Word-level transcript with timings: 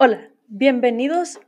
Hola, 0.00 0.30
bienvenidos 0.46 1.40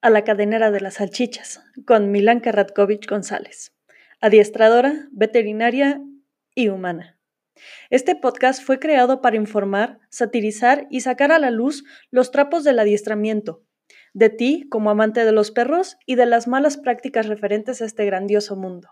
a 0.00 0.08
la 0.08 0.24
cadenera 0.24 0.70
de 0.70 0.80
las 0.80 0.94
salchichas 0.94 1.62
con 1.84 2.10
Milanka 2.10 2.50
Radkovich 2.50 3.06
González, 3.06 3.74
adiestradora, 4.22 5.08
veterinaria 5.10 6.00
y 6.54 6.68
humana. 6.68 7.18
Este 7.90 8.16
podcast 8.16 8.62
fue 8.62 8.78
creado 8.78 9.20
para 9.20 9.36
informar, 9.36 9.98
satirizar 10.08 10.86
y 10.88 11.02
sacar 11.02 11.32
a 11.32 11.38
la 11.38 11.50
luz 11.50 11.84
los 12.10 12.30
trapos 12.30 12.64
del 12.64 12.78
adiestramiento, 12.78 13.62
de 14.14 14.30
ti 14.30 14.66
como 14.70 14.88
amante 14.88 15.26
de 15.26 15.32
los 15.32 15.50
perros 15.50 15.98
y 16.06 16.14
de 16.14 16.24
las 16.24 16.48
malas 16.48 16.78
prácticas 16.78 17.26
referentes 17.26 17.82
a 17.82 17.84
este 17.84 18.06
grandioso 18.06 18.56
mundo. 18.56 18.88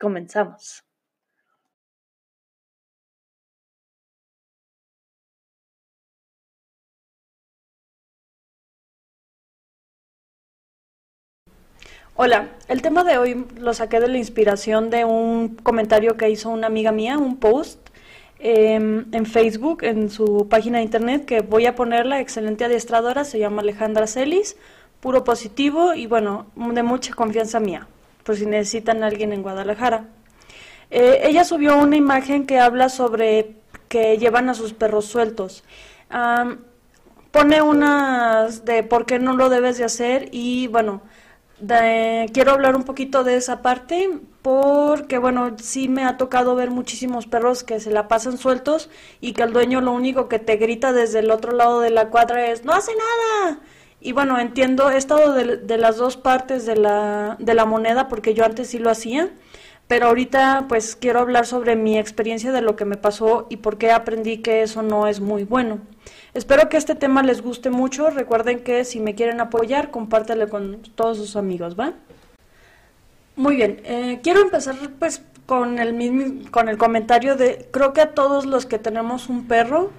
Comenzamos. 0.00 0.84
Hola, 12.24 12.50
el 12.68 12.82
tema 12.82 13.02
de 13.02 13.18
hoy 13.18 13.46
lo 13.58 13.74
saqué 13.74 13.98
de 13.98 14.06
la 14.06 14.16
inspiración 14.16 14.90
de 14.90 15.04
un 15.04 15.56
comentario 15.56 16.16
que 16.16 16.30
hizo 16.30 16.50
una 16.50 16.68
amiga 16.68 16.92
mía, 16.92 17.18
un 17.18 17.36
post 17.36 17.80
em, 18.38 19.06
en 19.10 19.26
Facebook, 19.26 19.82
en 19.82 20.08
su 20.08 20.46
página 20.48 20.78
de 20.78 20.84
internet, 20.84 21.24
que 21.24 21.40
voy 21.40 21.66
a 21.66 21.74
ponerla, 21.74 22.20
excelente 22.20 22.64
adiestradora, 22.64 23.24
se 23.24 23.40
llama 23.40 23.62
Alejandra 23.62 24.06
Celis, 24.06 24.56
puro 25.00 25.24
positivo 25.24 25.94
y 25.94 26.06
bueno, 26.06 26.46
de 26.54 26.84
mucha 26.84 27.12
confianza 27.12 27.58
mía, 27.58 27.88
por 28.22 28.36
si 28.36 28.46
necesitan 28.46 29.02
alguien 29.02 29.32
en 29.32 29.42
Guadalajara. 29.42 30.04
Eh, 30.92 31.22
ella 31.24 31.42
subió 31.42 31.76
una 31.76 31.96
imagen 31.96 32.46
que 32.46 32.60
habla 32.60 32.88
sobre 32.88 33.56
que 33.88 34.16
llevan 34.16 34.48
a 34.48 34.54
sus 34.54 34.74
perros 34.74 35.06
sueltos. 35.06 35.64
pone 37.32 37.62
unas 37.62 38.64
de 38.64 38.84
por 38.84 39.06
qué 39.06 39.18
no 39.18 39.36
lo 39.36 39.48
debes 39.48 39.76
de 39.78 39.84
hacer 39.84 40.28
y 40.30 40.68
bueno, 40.68 41.02
quiero 42.32 42.52
hablar 42.52 42.76
un 42.76 42.84
poquito 42.84 43.24
de 43.24 43.36
esa 43.36 43.62
parte 43.62 44.10
porque, 44.42 45.18
bueno, 45.18 45.56
sí 45.58 45.88
me 45.88 46.04
ha 46.04 46.16
tocado 46.16 46.54
ver 46.54 46.70
muchísimos 46.70 47.26
perros 47.26 47.62
que 47.64 47.80
se 47.80 47.90
la 47.90 48.08
pasan 48.08 48.38
sueltos 48.38 48.90
y 49.20 49.32
que 49.32 49.42
el 49.42 49.52
dueño 49.52 49.80
lo 49.80 49.92
único 49.92 50.28
que 50.28 50.38
te 50.38 50.56
grita 50.56 50.92
desde 50.92 51.20
el 51.20 51.30
otro 51.30 51.52
lado 51.52 51.80
de 51.80 51.90
la 51.90 52.08
cuadra 52.08 52.50
es, 52.50 52.64
no 52.64 52.72
hace 52.72 52.92
nada. 52.94 53.60
Y 54.00 54.12
bueno, 54.12 54.38
entiendo, 54.40 54.90
he 54.90 54.96
estado 54.96 55.32
de, 55.32 55.58
de 55.58 55.78
las 55.78 55.96
dos 55.96 56.16
partes 56.16 56.66
de 56.66 56.76
la, 56.76 57.36
de 57.38 57.54
la 57.54 57.64
moneda 57.66 58.08
porque 58.08 58.34
yo 58.34 58.44
antes 58.44 58.68
sí 58.68 58.78
lo 58.78 58.90
hacía 58.90 59.30
pero 59.92 60.06
ahorita 60.06 60.66
pues 60.68 60.96
quiero 60.96 61.20
hablar 61.20 61.44
sobre 61.46 61.76
mi 61.76 61.98
experiencia 61.98 62.50
de 62.50 62.62
lo 62.62 62.76
que 62.76 62.86
me 62.86 62.96
pasó 62.96 63.46
y 63.50 63.58
por 63.58 63.76
qué 63.76 63.90
aprendí 63.90 64.38
que 64.38 64.62
eso 64.62 64.82
no 64.82 65.06
es 65.06 65.20
muy 65.20 65.44
bueno. 65.44 65.80
Espero 66.34 66.68
que 66.68 66.78
este 66.78 66.94
tema 66.94 67.22
les 67.22 67.42
guste 67.42 67.70
mucho. 67.70 68.10
Recuerden 68.10 68.60
que 68.64 68.84
si 68.84 69.00
me 69.00 69.14
quieren 69.14 69.40
apoyar, 69.40 69.90
compártelo 69.90 70.48
con 70.48 70.80
todos 70.94 71.18
sus 71.18 71.36
amigos, 71.36 71.78
¿va? 71.78 71.92
Muy 73.36 73.56
bien, 73.56 73.80
eh, 73.84 74.20
quiero 74.22 74.40
empezar 74.40 74.76
pues 74.98 75.22
con 75.46 75.78
el 75.78 75.94
mismo, 75.94 76.50
con 76.50 76.68
el 76.68 76.78
comentario 76.78 77.36
de 77.36 77.66
creo 77.70 77.92
que 77.92 78.02
a 78.02 78.14
todos 78.14 78.46
los 78.46 78.66
que 78.66 78.78
tenemos 78.78 79.28
un 79.28 79.46
perro 79.46 79.90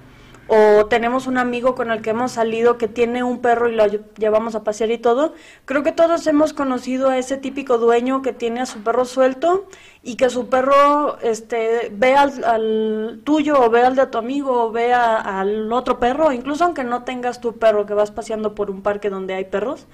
o 0.48 0.86
tenemos 0.88 1.28
un 1.28 1.38
amigo 1.38 1.74
con 1.74 1.90
el 1.90 2.02
que 2.02 2.10
hemos 2.10 2.34
salido 2.34 2.78
que 2.78 2.88
tiene 2.88 3.24
un 3.24 3.40
perro 3.40 3.70
y 3.70 3.76
lo 3.76 3.86
llevamos 4.18 4.56
a 4.56 4.64
pasear 4.64 4.92
y 4.92 4.98
todo, 4.98 5.34
creo 5.66 5.84
que 5.84 5.94
todos 5.94 6.28
hemos 6.28 6.54
conocido 6.54 7.10
a 7.10 7.18
ese 7.18 7.38
típico 7.38 7.78
dueño 7.78 8.22
que 8.22 8.34
tiene 8.34 8.60
a 8.60 8.66
su 8.66 8.84
perro 8.84 9.06
suelto 9.06 9.66
y 10.04 10.16
que 10.16 10.30
su 10.30 10.50
perro 10.50 11.18
este, 11.22 11.90
ve 11.94 12.16
al, 12.16 13.22
tuyo 13.24 13.62
o 13.62 13.70
ve 13.70 13.84
al 13.84 13.96
de 13.96 14.06
tu 14.08 14.18
amigo 14.18 14.66
o 14.66 14.72
ve 14.72 14.94
al 14.94 15.72
otro 15.72 16.00
perro, 16.00 16.34
incluso 16.34 16.66
aunque 16.66 16.84
no 16.84 17.04
tengas 17.04 17.40
tu 17.40 17.58
perro 17.58 17.86
que 17.86 17.94
vas 17.94 18.12
paseando 18.12 18.54
por 18.54 18.70
un 18.70 18.82
parque 18.82 19.10
donde 19.10 19.36
hay 19.36 19.46
perros. 19.46 19.88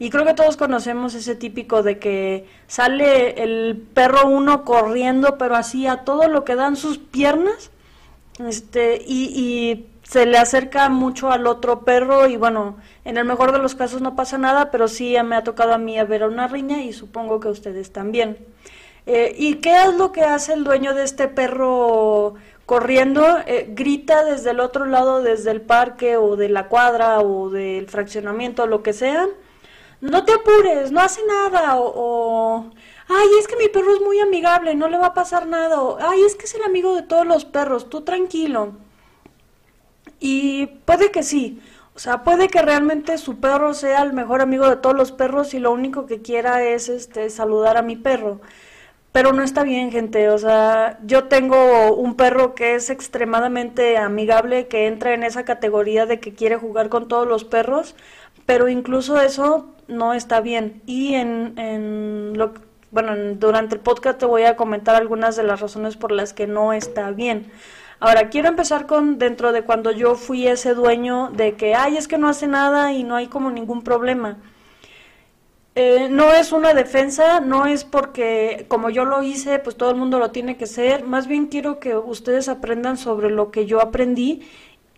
Y 0.00 0.10
creo 0.10 0.24
que 0.24 0.34
todos 0.34 0.56
conocemos 0.56 1.14
ese 1.14 1.34
típico 1.34 1.82
de 1.82 1.98
que 1.98 2.46
sale 2.68 3.42
el 3.42 3.76
perro 3.94 4.28
uno 4.28 4.64
corriendo, 4.64 5.38
pero 5.38 5.56
así 5.56 5.88
a 5.88 6.04
todo 6.04 6.28
lo 6.28 6.44
que 6.44 6.54
dan 6.54 6.76
sus 6.76 6.98
piernas 6.98 7.72
este, 8.46 9.02
y, 9.04 9.86
se 10.08 10.24
le 10.24 10.38
acerca 10.38 10.88
mucho 10.88 11.30
al 11.30 11.46
otro 11.46 11.84
perro 11.84 12.26
y 12.28 12.38
bueno, 12.38 12.78
en 13.04 13.18
el 13.18 13.26
mejor 13.26 13.52
de 13.52 13.58
los 13.58 13.74
casos 13.74 14.00
no 14.00 14.16
pasa 14.16 14.38
nada, 14.38 14.70
pero 14.70 14.88
sí 14.88 15.14
me 15.22 15.36
ha 15.36 15.44
tocado 15.44 15.74
a 15.74 15.78
mí 15.78 15.98
a 15.98 16.04
ver 16.04 16.22
a 16.22 16.28
una 16.28 16.48
riña 16.48 16.82
y 16.82 16.94
supongo 16.94 17.40
que 17.40 17.48
a 17.48 17.50
ustedes 17.50 17.92
también. 17.92 18.38
Eh, 19.04 19.34
¿Y 19.36 19.56
qué 19.56 19.82
es 19.82 19.94
lo 19.94 20.10
que 20.12 20.22
hace 20.22 20.54
el 20.54 20.64
dueño 20.64 20.94
de 20.94 21.04
este 21.04 21.28
perro 21.28 22.36
corriendo? 22.64 23.22
Eh, 23.46 23.66
grita 23.74 24.24
desde 24.24 24.50
el 24.52 24.60
otro 24.60 24.86
lado, 24.86 25.22
desde 25.22 25.50
el 25.50 25.60
parque 25.60 26.16
o 26.16 26.36
de 26.36 26.48
la 26.48 26.68
cuadra 26.68 27.20
o 27.20 27.50
del 27.50 27.86
fraccionamiento, 27.86 28.66
lo 28.66 28.82
que 28.82 28.94
sea. 28.94 29.26
No 30.00 30.24
te 30.24 30.32
apures, 30.32 30.90
no 30.90 31.00
hace 31.00 31.20
nada. 31.26 31.74
o 31.76 32.70
ay, 33.08 33.28
es 33.40 33.46
que 33.46 33.56
mi 33.56 33.68
perro 33.68 33.92
es 33.94 34.00
muy 34.00 34.20
amigable, 34.20 34.74
no 34.74 34.88
le 34.88 34.96
va 34.98 35.08
a 35.08 35.14
pasar 35.14 35.46
nada, 35.46 35.76
ay, 36.00 36.22
es 36.24 36.34
que 36.34 36.46
es 36.46 36.54
el 36.54 36.62
amigo 36.62 36.94
de 36.96 37.02
todos 37.02 37.26
los 37.26 37.44
perros, 37.44 37.90
tú 37.90 38.02
tranquilo. 38.02 38.87
Y 40.20 40.66
puede 40.84 41.10
que 41.10 41.22
sí, 41.22 41.60
o 41.98 42.00
sea, 42.00 42.22
puede 42.22 42.46
que 42.46 42.62
realmente 42.62 43.18
su 43.18 43.40
perro 43.40 43.74
sea 43.74 44.02
el 44.02 44.12
mejor 44.12 44.40
amigo 44.40 44.70
de 44.70 44.76
todos 44.76 44.94
los 44.94 45.10
perros 45.10 45.52
y 45.52 45.58
lo 45.58 45.72
único 45.72 46.06
que 46.06 46.22
quiera 46.22 46.62
es 46.62 46.88
este 46.88 47.28
saludar 47.28 47.76
a 47.76 47.82
mi 47.82 47.96
perro. 47.96 48.40
Pero 49.10 49.32
no 49.32 49.42
está 49.42 49.64
bien, 49.64 49.90
gente. 49.90 50.28
O 50.30 50.38
sea, 50.38 51.00
yo 51.04 51.24
tengo 51.24 51.92
un 51.96 52.14
perro 52.14 52.54
que 52.54 52.76
es 52.76 52.90
extremadamente 52.90 53.96
amigable, 53.98 54.68
que 54.68 54.86
entra 54.86 55.12
en 55.12 55.24
esa 55.24 55.44
categoría 55.44 56.06
de 56.06 56.20
que 56.20 56.34
quiere 56.34 56.56
jugar 56.56 56.88
con 56.88 57.08
todos 57.08 57.26
los 57.26 57.44
perros, 57.44 57.96
pero 58.46 58.68
incluso 58.68 59.20
eso 59.20 59.74
no 59.88 60.14
está 60.14 60.40
bien. 60.40 60.82
Y 60.86 61.14
en, 61.14 61.58
en 61.58 62.34
lo, 62.38 62.54
bueno, 62.92 63.16
durante 63.34 63.74
el 63.74 63.80
podcast 63.80 64.20
te 64.20 64.26
voy 64.26 64.44
a 64.44 64.54
comentar 64.56 64.94
algunas 64.94 65.34
de 65.34 65.42
las 65.42 65.60
razones 65.60 65.96
por 65.96 66.12
las 66.12 66.32
que 66.32 66.46
no 66.46 66.72
está 66.72 67.10
bien. 67.10 67.50
Ahora, 68.00 68.28
quiero 68.28 68.48
empezar 68.48 68.86
con 68.86 69.18
dentro 69.18 69.52
de 69.52 69.62
cuando 69.62 69.90
yo 69.90 70.14
fui 70.14 70.46
ese 70.46 70.74
dueño 70.74 71.30
de 71.34 71.54
que, 71.54 71.74
ay, 71.74 71.96
es 71.96 72.06
que 72.06 72.16
no 72.18 72.28
hace 72.28 72.46
nada 72.46 72.92
y 72.92 73.02
no 73.02 73.16
hay 73.16 73.26
como 73.26 73.50
ningún 73.50 73.82
problema. 73.82 74.38
Eh, 75.74 76.08
no 76.10 76.32
es 76.32 76.52
una 76.52 76.74
defensa, 76.74 77.40
no 77.40 77.66
es 77.66 77.84
porque 77.84 78.66
como 78.68 78.90
yo 78.90 79.04
lo 79.04 79.22
hice, 79.22 79.58
pues 79.58 79.76
todo 79.76 79.90
el 79.90 79.96
mundo 79.96 80.18
lo 80.18 80.30
tiene 80.30 80.56
que 80.56 80.66
ser. 80.66 81.04
Más 81.04 81.26
bien 81.26 81.46
quiero 81.46 81.80
que 81.80 81.96
ustedes 81.96 82.48
aprendan 82.48 82.96
sobre 82.96 83.30
lo 83.30 83.50
que 83.50 83.66
yo 83.66 83.80
aprendí 83.80 84.42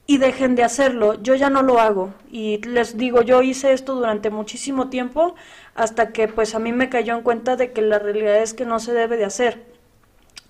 y 0.07 0.19
dejen 0.19 0.55
de 0.55 0.65
hacerlo. 0.65 1.15
Yo 1.23 1.35
ya 1.35 1.51
no 1.51 1.63
lo 1.63 1.81
hago 1.81 2.13
y 2.31 2.59
les 2.67 2.97
digo, 2.99 3.23
yo 3.23 3.43
hice 3.43 3.73
esto 3.73 3.95
durante 3.95 4.31
muchísimo 4.31 4.89
tiempo 4.91 5.35
hasta 5.75 6.13
que 6.13 6.29
pues 6.29 6.55
a 6.55 6.59
mí 6.59 6.73
me 6.73 6.89
cayó 6.89 7.15
en 7.17 7.23
cuenta 7.23 7.57
de 7.57 7.73
que 7.73 7.83
la 7.83 7.99
realidad 7.99 8.39
es 8.43 8.55
que 8.55 8.65
no 8.67 8.79
se 8.81 8.93
debe 8.93 9.17
de 9.17 9.25
hacer. 9.27 9.80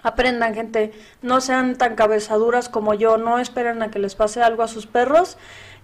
Aprendan 0.02 0.54
gente, 0.54 0.92
no 1.22 1.40
sean 1.40 1.76
tan 1.76 1.94
cabezaduras 1.94 2.68
como 2.68 2.94
yo, 2.94 3.16
no 3.16 3.38
esperen 3.38 3.82
a 3.82 3.90
que 3.90 3.98
les 3.98 4.14
pase 4.14 4.42
algo 4.42 4.62
a 4.62 4.68
sus 4.68 4.86
perros. 4.86 5.36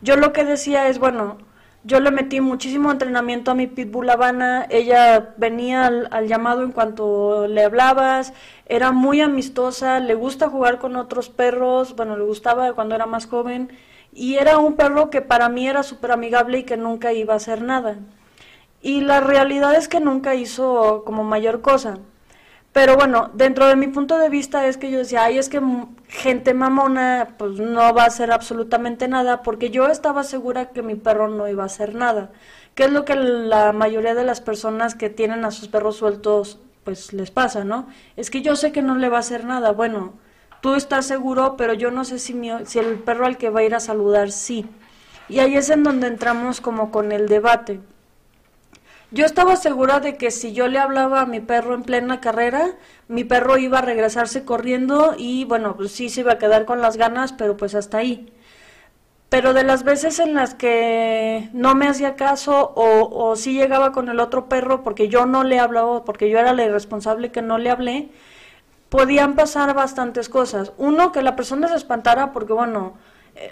Yo 0.02 0.16
lo 0.16 0.32
que 0.32 0.44
decía 0.44 0.88
es, 0.88 0.98
bueno, 0.98 1.38
yo 1.86 2.00
le 2.00 2.10
metí 2.10 2.40
muchísimo 2.40 2.90
entrenamiento 2.90 3.52
a 3.52 3.54
mi 3.54 3.68
pitbull 3.68 4.10
Habana, 4.10 4.66
ella 4.70 5.34
venía 5.36 5.86
al, 5.86 6.26
llamado 6.26 6.64
en 6.64 6.72
cuanto 6.72 7.46
le 7.46 7.62
hablabas, 7.62 8.32
era 8.66 8.90
muy 8.90 9.20
amistosa, 9.20 10.00
le 10.00 10.14
gusta 10.14 10.48
jugar 10.48 10.78
con 10.78 10.96
otros 10.96 11.28
perros, 11.28 11.94
bueno, 11.94 12.16
le 12.16 12.24
gustaba 12.24 12.72
cuando 12.72 12.96
era 12.96 13.06
más 13.06 13.26
joven, 13.26 13.70
y 14.12 14.34
era 14.34 14.58
un 14.58 14.74
perro 14.74 15.10
que 15.10 15.22
para 15.22 15.48
mí 15.48 15.68
era 15.68 15.84
súper 15.84 16.10
amigable 16.10 16.58
y 16.58 16.64
que 16.64 16.76
nunca 16.76 17.12
iba 17.12 17.34
a 17.34 17.36
hacer 17.36 17.62
nada. 17.62 17.98
Y 18.82 19.02
la 19.02 19.20
realidad 19.20 19.74
es 19.76 19.86
que 19.86 20.00
nunca 20.00 20.34
hizo 20.34 21.04
como 21.04 21.22
mayor 21.22 21.60
cosa. 21.60 21.98
Pero 22.76 22.94
bueno, 22.94 23.30
dentro 23.32 23.66
de 23.68 23.74
mi 23.74 23.86
punto 23.86 24.18
de 24.18 24.28
vista 24.28 24.66
es 24.66 24.76
que 24.76 24.90
yo 24.90 24.98
decía, 24.98 25.24
ay, 25.24 25.38
es 25.38 25.48
que 25.48 25.62
gente 26.08 26.52
mamona 26.52 27.28
pues 27.38 27.52
no 27.52 27.94
va 27.94 28.02
a 28.02 28.06
hacer 28.08 28.30
absolutamente 28.30 29.08
nada 29.08 29.42
porque 29.42 29.70
yo 29.70 29.86
estaba 29.86 30.24
segura 30.24 30.72
que 30.72 30.82
mi 30.82 30.94
perro 30.94 31.28
no 31.28 31.48
iba 31.48 31.62
a 31.62 31.72
hacer 31.72 31.94
nada. 31.94 32.32
¿Qué 32.74 32.84
es 32.84 32.92
lo 32.92 33.06
que 33.06 33.14
la 33.14 33.72
mayoría 33.72 34.14
de 34.14 34.24
las 34.24 34.42
personas 34.42 34.94
que 34.94 35.08
tienen 35.08 35.46
a 35.46 35.52
sus 35.52 35.68
perros 35.68 35.96
sueltos 35.96 36.60
pues 36.84 37.14
les 37.14 37.30
pasa, 37.30 37.64
¿no? 37.64 37.86
Es 38.14 38.30
que 38.30 38.42
yo 38.42 38.56
sé 38.56 38.72
que 38.72 38.82
no 38.82 38.96
le 38.96 39.08
va 39.08 39.16
a 39.16 39.20
hacer 39.20 39.46
nada. 39.46 39.72
Bueno, 39.72 40.12
tú 40.60 40.74
estás 40.74 41.06
seguro, 41.06 41.56
pero 41.56 41.72
yo 41.72 41.90
no 41.90 42.04
sé 42.04 42.18
si, 42.18 42.38
si 42.66 42.78
el 42.78 42.98
perro 42.98 43.24
al 43.24 43.38
que 43.38 43.48
va 43.48 43.60
a 43.60 43.64
ir 43.64 43.74
a 43.74 43.80
saludar 43.80 44.30
sí. 44.30 44.66
Y 45.30 45.38
ahí 45.38 45.56
es 45.56 45.70
en 45.70 45.82
donde 45.82 46.08
entramos 46.08 46.60
como 46.60 46.90
con 46.90 47.10
el 47.10 47.26
debate. 47.26 47.80
Yo 49.12 49.24
estaba 49.24 49.56
segura 49.56 50.00
de 50.00 50.16
que 50.16 50.30
si 50.30 50.52
yo 50.52 50.66
le 50.68 50.78
hablaba 50.78 51.20
a 51.20 51.26
mi 51.26 51.40
perro 51.40 51.74
en 51.74 51.82
plena 51.82 52.20
carrera, 52.20 52.76
mi 53.08 53.24
perro 53.24 53.56
iba 53.56 53.78
a 53.78 53.82
regresarse 53.82 54.44
corriendo 54.44 55.14
y 55.16 55.44
bueno, 55.44 55.76
pues 55.76 55.92
sí 55.92 56.08
se 56.08 56.22
iba 56.22 56.32
a 56.32 56.38
quedar 56.38 56.64
con 56.64 56.80
las 56.80 56.96
ganas, 56.96 57.32
pero 57.32 57.56
pues 57.56 57.74
hasta 57.74 57.98
ahí. 57.98 58.32
Pero 59.28 59.54
de 59.54 59.64
las 59.64 59.84
veces 59.84 60.18
en 60.20 60.34
las 60.34 60.54
que 60.54 61.50
no 61.52 61.74
me 61.74 61.88
hacía 61.88 62.16
caso 62.16 62.72
o, 62.76 63.08
o 63.10 63.36
sí 63.36 63.54
llegaba 63.54 63.92
con 63.92 64.08
el 64.08 64.20
otro 64.20 64.48
perro 64.48 64.82
porque 64.84 65.08
yo 65.08 65.26
no 65.26 65.44
le 65.44 65.58
hablaba, 65.60 66.04
porque 66.04 66.30
yo 66.30 66.38
era 66.38 66.52
la 66.52 66.64
irresponsable 66.64 67.32
que 67.32 67.42
no 67.42 67.58
le 67.58 67.70
hablé, 67.70 68.10
podían 68.88 69.34
pasar 69.36 69.74
bastantes 69.74 70.28
cosas. 70.28 70.72
Uno, 70.78 71.12
que 71.12 71.22
la 71.22 71.36
persona 71.36 71.68
se 71.68 71.76
espantara 71.76 72.32
porque 72.32 72.52
bueno, 72.52 72.94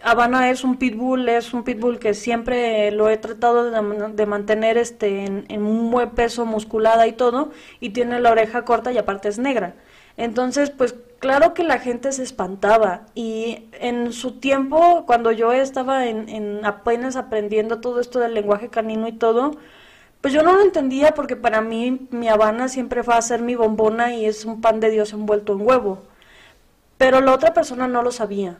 Habana 0.02 0.50
es 0.50 0.64
un 0.64 0.76
pitbull, 0.76 1.28
es 1.28 1.52
un 1.52 1.62
pitbull 1.64 1.98
que 1.98 2.14
siempre 2.14 2.90
lo 2.90 3.10
he 3.10 3.16
tratado 3.18 3.70
de, 3.70 4.26
mantener 4.26 4.78
este 4.78 5.24
en, 5.24 5.62
un 5.62 5.90
buen 5.90 6.10
peso, 6.10 6.46
musculada 6.46 7.06
y 7.06 7.12
todo, 7.12 7.50
y 7.80 7.90
tiene 7.90 8.20
la 8.20 8.30
oreja 8.30 8.64
corta 8.64 8.92
y 8.92 8.98
aparte 8.98 9.28
es 9.28 9.38
negra. 9.38 9.74
Entonces, 10.16 10.70
pues 10.70 10.94
claro 11.18 11.54
que 11.54 11.64
la 11.64 11.78
gente 11.78 12.12
se 12.12 12.22
espantaba 12.22 13.02
y 13.14 13.68
en 13.72 14.12
su 14.12 14.38
tiempo, 14.38 15.04
cuando 15.06 15.32
yo 15.32 15.52
estaba 15.52 16.06
en, 16.06 16.28
en 16.28 16.64
apenas 16.64 17.16
aprendiendo 17.16 17.80
todo 17.80 18.00
esto 18.00 18.20
del 18.20 18.34
lenguaje 18.34 18.68
canino 18.68 19.08
y 19.08 19.12
todo, 19.12 19.52
pues 20.20 20.32
yo 20.32 20.42
no 20.42 20.54
lo 20.54 20.62
entendía 20.62 21.12
porque 21.14 21.36
para 21.36 21.60
mí 21.60 22.08
mi 22.10 22.28
Habana 22.28 22.68
siempre 22.68 23.02
fue 23.02 23.14
a 23.14 23.22
ser 23.22 23.42
mi 23.42 23.54
bombona 23.56 24.14
y 24.14 24.24
es 24.24 24.46
un 24.46 24.60
pan 24.62 24.80
de 24.80 24.90
Dios 24.90 25.12
envuelto 25.12 25.52
en 25.52 25.66
huevo. 25.66 26.02
Pero 26.96 27.20
la 27.20 27.34
otra 27.34 27.52
persona 27.52 27.88
no 27.88 28.02
lo 28.02 28.10
sabía. 28.12 28.58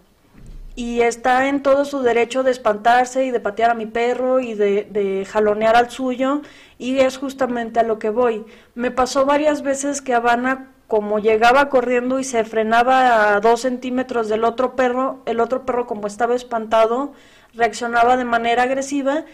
Y 0.77 1.03
está 1.03 1.49
en 1.49 1.63
todo 1.63 1.85
su 1.85 2.01
derecho 2.01 2.43
de 2.43 2.51
espantarse 2.51 3.25
y 3.25 3.31
de 3.31 3.41
patear 3.41 3.71
a 3.71 3.75
mi 3.75 3.87
perro 3.87 4.41
y 4.41 4.55
de, 4.55 5.27
jalonear 5.31 5.77
al 5.77 5.91
suyo. 5.91 6.43
Y 6.79 6.99
es 6.99 7.19
justamente 7.19 7.81
a 7.81 7.85
lo 7.85 7.99
que 7.99 8.11
voy. 8.11 8.45
Me 8.75 8.91
pasó 8.91 9.25
varias 9.25 9.63
veces 9.63 10.03
que 10.03 10.15
Habana, 10.15 10.73
como 10.89 11.19
llegaba 11.19 11.69
corriendo 11.69 12.19
y 12.19 12.25
se 12.25 12.45
frenaba 12.45 13.35
a 13.35 13.41
dos 13.41 13.61
centímetros 13.61 14.29
del 14.29 14.45
otro 14.45 14.75
perro, 14.77 15.23
el 15.27 15.41
otro 15.41 15.65
perro 15.65 15.87
como 15.87 16.07
estaba 16.07 16.35
espantado, 16.35 17.13
reaccionaba 17.55 18.17
de 18.17 18.25
manera 18.25 18.65
agresiva 18.65 19.25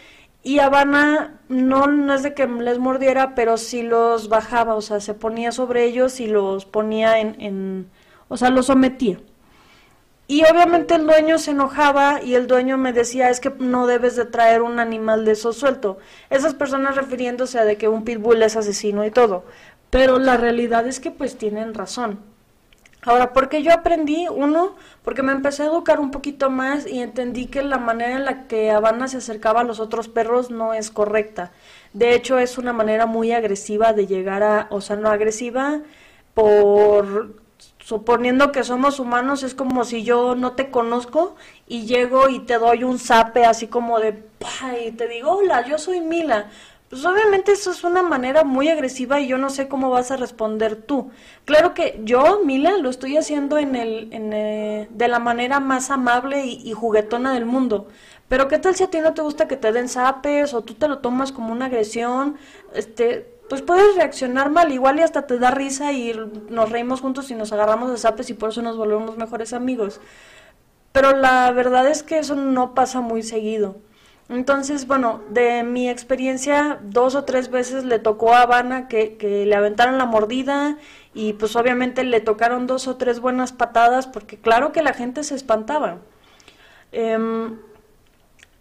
y 0.42 0.58
Habana 0.60 1.40
no, 1.48 1.86
no 1.86 2.14
es 2.14 2.22
de 2.22 2.34
que 2.34 2.46
les 2.46 2.78
mordiera, 2.78 3.34
pero 3.34 3.58
sí 3.58 3.82
los 3.82 4.28
bajaba, 4.28 4.74
o 4.74 4.80
sea, 4.80 5.00
se 5.00 5.14
ponía 5.14 5.52
sobre 5.52 5.84
ellos 5.84 6.18
y 6.20 6.26
los 6.26 6.64
ponía 6.64 7.18
en, 7.20 7.40
en, 7.40 7.90
o 8.28 8.36
sea, 8.36 8.50
los 8.50 8.66
sometía. 8.66 9.18
Y 10.30 10.44
obviamente 10.44 10.94
el 10.94 11.06
dueño 11.06 11.38
se 11.38 11.50
enojaba 11.50 12.22
y 12.22 12.36
el 12.36 12.46
dueño 12.46 12.78
me 12.78 12.92
decía, 12.92 13.30
es 13.30 13.40
que 13.40 13.50
no 13.58 13.88
debes 13.88 14.14
de 14.14 14.26
traer 14.26 14.62
un 14.62 14.78
animal 14.78 15.24
de 15.24 15.32
eso 15.32 15.52
suelto. 15.52 15.98
Esas 16.30 16.54
personas 16.54 16.94
refiriéndose 16.94 17.58
a 17.58 17.64
de 17.64 17.76
que 17.76 17.88
un 17.88 18.04
pitbull 18.04 18.40
es 18.44 18.56
asesino 18.56 19.04
y 19.04 19.10
todo. 19.10 19.42
Pero 19.90 20.20
la 20.20 20.36
realidad 20.36 20.86
es 20.86 21.00
que 21.00 21.10
pues 21.10 21.36
tienen 21.36 21.74
razón. 21.74 22.20
Ahora, 23.02 23.32
porque 23.32 23.64
yo 23.64 23.72
aprendí, 23.72 24.28
uno, 24.28 24.76
porque 25.02 25.24
me 25.24 25.32
empecé 25.32 25.64
a 25.64 25.66
educar 25.66 25.98
un 25.98 26.12
poquito 26.12 26.48
más 26.48 26.86
y 26.86 27.00
entendí 27.00 27.46
que 27.46 27.64
la 27.64 27.78
manera 27.78 28.14
en 28.14 28.24
la 28.24 28.46
que 28.46 28.70
Habana 28.70 29.08
se 29.08 29.16
acercaba 29.16 29.62
a 29.62 29.64
los 29.64 29.80
otros 29.80 30.06
perros 30.06 30.48
no 30.52 30.74
es 30.74 30.92
correcta. 30.92 31.50
De 31.92 32.14
hecho, 32.14 32.38
es 32.38 32.56
una 32.56 32.72
manera 32.72 33.04
muy 33.06 33.32
agresiva 33.32 33.92
de 33.94 34.06
llegar 34.06 34.44
a, 34.44 34.68
o 34.70 34.80
sea, 34.80 34.94
no 34.94 35.08
agresiva 35.08 35.80
por 36.34 37.34
suponiendo 37.84 38.52
que 38.52 38.64
somos 38.64 39.00
humanos, 39.00 39.42
es 39.42 39.54
como 39.54 39.84
si 39.84 40.04
yo 40.04 40.34
no 40.34 40.52
te 40.52 40.70
conozco 40.70 41.34
y 41.66 41.86
llego 41.86 42.28
y 42.28 42.40
te 42.40 42.58
doy 42.58 42.84
un 42.84 42.98
zape 42.98 43.44
así 43.44 43.66
como 43.66 43.98
de, 43.98 44.22
y 44.84 44.92
te 44.92 45.08
digo, 45.08 45.32
hola, 45.32 45.66
yo 45.66 45.78
soy 45.78 46.00
Mila. 46.00 46.50
Pues 46.88 47.04
obviamente 47.04 47.52
eso 47.52 47.70
es 47.70 47.84
una 47.84 48.02
manera 48.02 48.42
muy 48.42 48.68
agresiva 48.68 49.20
y 49.20 49.28
yo 49.28 49.38
no 49.38 49.50
sé 49.50 49.68
cómo 49.68 49.90
vas 49.90 50.10
a 50.10 50.16
responder 50.16 50.74
tú. 50.74 51.12
Claro 51.44 51.72
que 51.72 52.00
yo, 52.02 52.40
Mila, 52.44 52.78
lo 52.78 52.90
estoy 52.90 53.16
haciendo 53.16 53.58
en 53.58 53.76
el, 53.76 54.12
en, 54.12 54.32
eh, 54.32 54.88
de 54.90 55.08
la 55.08 55.20
manera 55.20 55.60
más 55.60 55.90
amable 55.92 56.44
y, 56.46 56.72
juguetona 56.72 57.32
del 57.32 57.46
mundo. 57.46 57.86
Pero 58.28 58.48
¿qué 58.48 58.58
tal 58.58 58.74
si 58.74 58.82
a 58.82 58.90
ti 58.90 58.98
no 58.98 59.14
te 59.14 59.22
gusta 59.22 59.46
que 59.46 59.56
te 59.56 59.70
den 59.70 59.88
zapes 59.88 60.52
o 60.52 60.62
tú 60.62 60.74
te 60.74 60.88
lo 60.88 60.98
tomas 60.98 61.30
como 61.30 61.52
una 61.52 61.66
agresión? 61.66 62.36
Este, 62.74 63.39
pues 63.50 63.62
puedes 63.62 63.96
reaccionar 63.96 64.48
mal, 64.48 64.70
igual 64.70 65.00
y 65.00 65.02
hasta 65.02 65.26
te 65.26 65.36
da 65.40 65.50
risa 65.50 65.90
y 65.92 66.14
nos 66.50 66.70
reímos 66.70 67.00
juntos 67.00 67.32
y 67.32 67.34
nos 67.34 67.52
agarramos 67.52 67.90
de 67.90 67.98
zapes 67.98 68.30
y 68.30 68.34
por 68.34 68.50
eso 68.50 68.62
nos 68.62 68.76
volvemos 68.76 69.16
mejores 69.16 69.52
amigos. 69.52 70.00
Pero 70.92 71.16
la 71.16 71.50
verdad 71.50 71.88
es 71.88 72.04
que 72.04 72.20
eso 72.20 72.36
no 72.36 72.76
pasa 72.76 73.00
muy 73.00 73.24
seguido. 73.24 73.78
Entonces, 74.28 74.86
bueno, 74.86 75.22
de 75.30 75.64
mi 75.64 75.90
experiencia, 75.90 76.78
dos 76.84 77.16
o 77.16 77.24
tres 77.24 77.50
veces 77.50 77.82
le 77.82 77.98
tocó 77.98 78.34
a 78.34 78.42
Habana 78.42 78.86
que, 78.86 79.16
le 79.20 79.54
aventaron 79.56 79.98
la 79.98 80.06
mordida 80.06 80.78
y 81.12 81.32
pues 81.32 81.56
obviamente 81.56 82.04
le 82.04 82.20
tocaron 82.20 82.68
dos 82.68 82.86
o 82.86 82.98
tres 82.98 83.18
buenas 83.18 83.52
patadas 83.52 84.06
porque 84.06 84.36
claro 84.36 84.70
que 84.70 84.82
la 84.82 84.92
gente 84.92 85.24
se 85.24 85.34
espantaba. 85.34 85.98
Em, 86.92 87.58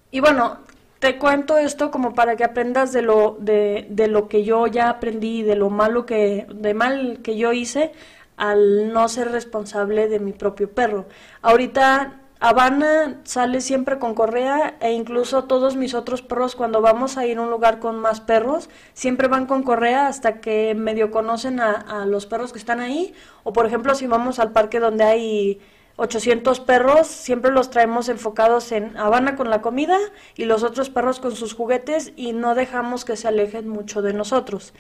y 0.09 0.19
bueno, 0.19 0.57
te 0.99 1.17
cuento 1.17 1.57
esto 1.57 1.91
como 1.91 2.13
para 2.13 2.35
que 2.35 2.43
aprendas 2.43 2.91
de 2.91 3.01
lo, 3.01 3.37
de, 3.39 3.87
de 3.89 4.07
lo 4.07 4.27
que 4.27 4.43
yo 4.43 4.67
ya 4.67 4.89
aprendí, 4.89 5.43
de 5.43 5.55
lo 5.55 5.69
malo 5.69 6.05
que, 6.05 6.45
de 6.53 6.73
mal 6.73 7.19
que 7.23 7.37
yo 7.37 7.53
hice 7.53 7.93
al 8.37 8.93
no 8.93 9.07
ser 9.09 9.31
responsable 9.31 10.07
de 10.07 10.19
mi 10.19 10.33
propio 10.33 10.71
perro. 10.71 11.07
Ahorita 11.41 12.19
Habana 12.41 13.19
sale 13.25 13.59
siempre 13.59 13.99
con 13.99 14.13
correa 14.15 14.77
e 14.79 14.93
incluso 14.93 15.43
todos 15.43 15.75
mis 15.75 15.93
otros 15.93 16.21
perros 16.21 16.55
cuando 16.55 16.79
vamos 16.81 17.17
a 17.17 17.25
ir 17.25 17.37
a 17.37 17.41
un 17.41 17.49
lugar 17.49 17.79
con 17.79 17.99
más 17.99 18.21
perros 18.21 18.69
siempre 18.93 19.27
van 19.27 19.45
con 19.45 19.61
correa 19.61 20.07
hasta 20.07 20.39
que 20.39 20.73
medio 20.73 21.11
conocen 21.11 21.59
a, 21.59 22.05
los 22.05 22.27
perros 22.27 22.53
que 22.53 22.59
están 22.59 22.79
ahí 22.79 23.13
o 23.43 23.51
por 23.51 23.65
ejemplo 23.65 23.93
si 23.93 24.07
vamos 24.07 24.39
al 24.39 24.53
parque 24.53 24.79
donde 24.79 25.03
hay 25.03 25.59
800 25.99 26.61
perros 26.61 27.07
siempre 27.07 27.51
los 27.51 27.69
traemos 27.69 28.07
enfocados 28.07 28.71
en 28.71 28.95
Habana 28.97 29.35
con 29.35 29.49
la 29.49 29.61
comida 29.61 29.97
y 30.35 30.45
los 30.45 30.63
otros 30.63 30.89
perros 30.89 31.19
con 31.19 31.35
sus 31.35 31.53
juguetes 31.53 32.13
y 32.15 32.31
no 32.31 32.55
dejamos 32.55 33.03
que 33.03 33.17
se 33.17 33.27
alejen 33.27 33.67
mucho 33.67 34.01
de 34.01 34.13
nosotros. 34.13 34.73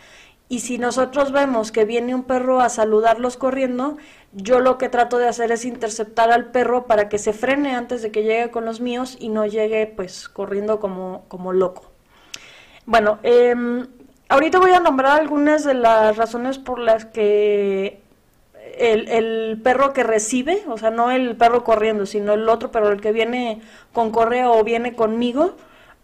Y 0.47 0.61
si 0.61 0.77
nosotros 0.77 1.33
vemos 1.33 1.73
que 1.73 1.83
viene 1.83 2.15
un 2.15 2.23
perro 2.23 2.61
a 2.61 2.69
saludarlos 2.69 3.35
corriendo, 3.35 3.97
yo 4.31 4.61
lo 4.61 4.77
que 4.77 4.87
trato 4.87 5.17
de 5.17 5.27
hacer 5.27 5.51
es 5.51 5.65
interceptar 5.65 6.31
al 6.31 6.51
perro 6.51 6.87
para 6.87 7.09
que 7.09 7.17
se 7.17 7.33
frene 7.33 7.75
antes 7.75 8.01
de 8.01 8.11
que 8.11 8.23
llegue 8.23 8.49
con 8.49 8.63
los 8.63 8.79
míos 8.79 9.17
y 9.19 9.27
no 9.27 9.45
llegue 9.45 9.87
pues 9.87 10.29
corriendo 10.29 10.79
como, 10.79 11.25
como 11.27 11.51
loco. 11.51 11.91
Bueno, 12.85 13.19
eh, 13.23 13.53
ahorita 14.29 14.57
voy 14.57 14.71
a 14.71 14.79
nombrar 14.79 15.19
algunas 15.19 15.65
de 15.65 15.73
las 15.73 16.15
razones 16.15 16.57
por 16.57 16.79
las 16.79 17.05
que 17.05 18.01
el, 18.79 19.07
el, 19.09 19.61
perro 19.61 19.93
que 19.93 20.03
recibe, 20.03 20.63
o 20.67 20.77
sea, 20.77 20.89
no 20.89 21.11
el 21.11 21.35
perro 21.35 21.63
corriendo, 21.63 22.05
sino 22.05 22.33
el 22.33 22.47
otro, 22.49 22.71
pero 22.71 22.89
el 22.91 23.01
que 23.01 23.11
viene 23.11 23.61
con 23.93 24.11
correa 24.11 24.49
o 24.49 24.63
viene 24.63 24.95
conmigo, 24.95 25.55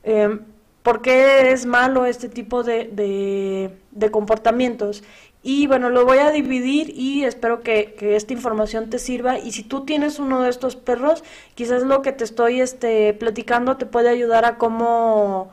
eh, 0.04 0.40
por 0.84 1.02
qué 1.02 1.52
es 1.52 1.66
malo 1.66 2.06
este 2.06 2.30
tipo 2.30 2.64
de, 2.64 3.72
de, 3.92 4.12
comportamientos. 4.12 5.04
Y 5.42 5.68
bueno, 5.68 5.90
lo 5.90 6.06
voy 6.06 6.20
a 6.20 6.32
dividir 6.32 6.92
y 6.96 7.24
espero 7.24 7.62
que, 7.62 7.96
esta 8.00 8.34
información 8.34 8.90
te 8.90 9.00
sirva. 9.00 9.40
Y 9.40 9.52
si 9.52 9.64
tú 9.64 9.86
tienes 9.86 10.20
uno 10.20 10.42
de 10.44 10.50
estos 10.50 10.76
perros, 10.76 11.24
quizás 11.56 11.84
lo 11.84 12.02
que 12.04 12.12
te 12.12 12.24
estoy 12.24 12.62
este, 12.62 13.14
platicando 13.16 13.78
te 13.78 13.88
puede 13.88 14.10
ayudar 14.10 14.46
a 14.46 14.58
cómo, 14.58 15.50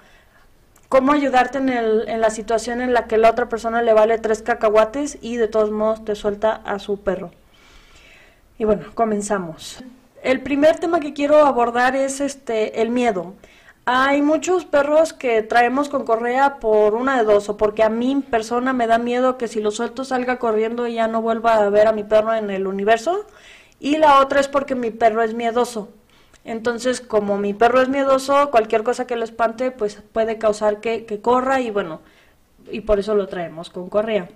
cómo 0.92 1.12
ayudarte 1.12 1.56
en, 1.56 1.70
el, 1.70 2.06
en 2.06 2.20
la 2.20 2.28
situación 2.28 2.82
en 2.82 2.92
la 2.92 3.06
que 3.06 3.16
la 3.16 3.30
otra 3.30 3.48
persona 3.48 3.80
le 3.80 3.94
vale 3.94 4.18
tres 4.18 4.42
cacahuates 4.42 5.16
y 5.22 5.38
de 5.38 5.48
todos 5.48 5.70
modos 5.70 6.04
te 6.04 6.14
suelta 6.14 6.60
a 6.66 6.78
su 6.78 7.00
perro. 7.00 7.30
Y 8.58 8.66
bueno, 8.66 8.82
comenzamos. 8.92 9.82
El 10.22 10.42
primer 10.42 10.78
tema 10.80 11.00
que 11.00 11.14
quiero 11.14 11.46
abordar 11.46 11.96
es 11.96 12.20
este 12.20 12.82
el 12.82 12.90
miedo. 12.90 13.32
Hay 13.86 14.20
muchos 14.20 14.66
perros 14.66 15.14
que 15.14 15.40
traemos 15.42 15.88
con 15.88 16.04
correa 16.04 16.60
por 16.60 16.94
una 16.94 17.16
de 17.16 17.24
dos, 17.24 17.48
o 17.48 17.56
porque 17.56 17.82
a 17.82 17.88
mí 17.88 18.22
persona 18.30 18.74
me 18.74 18.86
da 18.86 18.98
miedo 18.98 19.38
que 19.38 19.48
si 19.48 19.62
lo 19.62 19.70
suelto 19.70 20.04
salga 20.04 20.38
corriendo 20.38 20.86
y 20.86 20.96
ya 20.96 21.08
no 21.08 21.22
vuelva 21.22 21.54
a 21.54 21.70
ver 21.70 21.86
a 21.86 21.92
mi 21.92 22.04
perro 22.04 22.34
en 22.34 22.50
el 22.50 22.66
universo, 22.66 23.24
y 23.80 23.96
la 23.96 24.20
otra 24.20 24.40
es 24.40 24.48
porque 24.48 24.74
mi 24.74 24.90
perro 24.90 25.22
es 25.22 25.32
miedoso. 25.32 25.88
Entonces, 26.44 27.00
como 27.00 27.38
mi 27.38 27.54
perro 27.54 27.80
es 27.80 27.88
miedoso, 27.88 28.50
cualquier 28.50 28.82
cosa 28.82 29.06
que 29.06 29.16
lo 29.16 29.24
espante, 29.24 29.70
pues 29.70 30.02
puede 30.12 30.38
causar 30.38 30.80
que, 30.80 31.04
que 31.04 31.20
corra 31.20 31.60
y 31.60 31.70
bueno, 31.70 32.00
y 32.70 32.80
por 32.80 32.98
eso 32.98 33.14
lo 33.14 33.28
traemos 33.28 33.70
con 33.70 33.88
correa. 33.88 34.28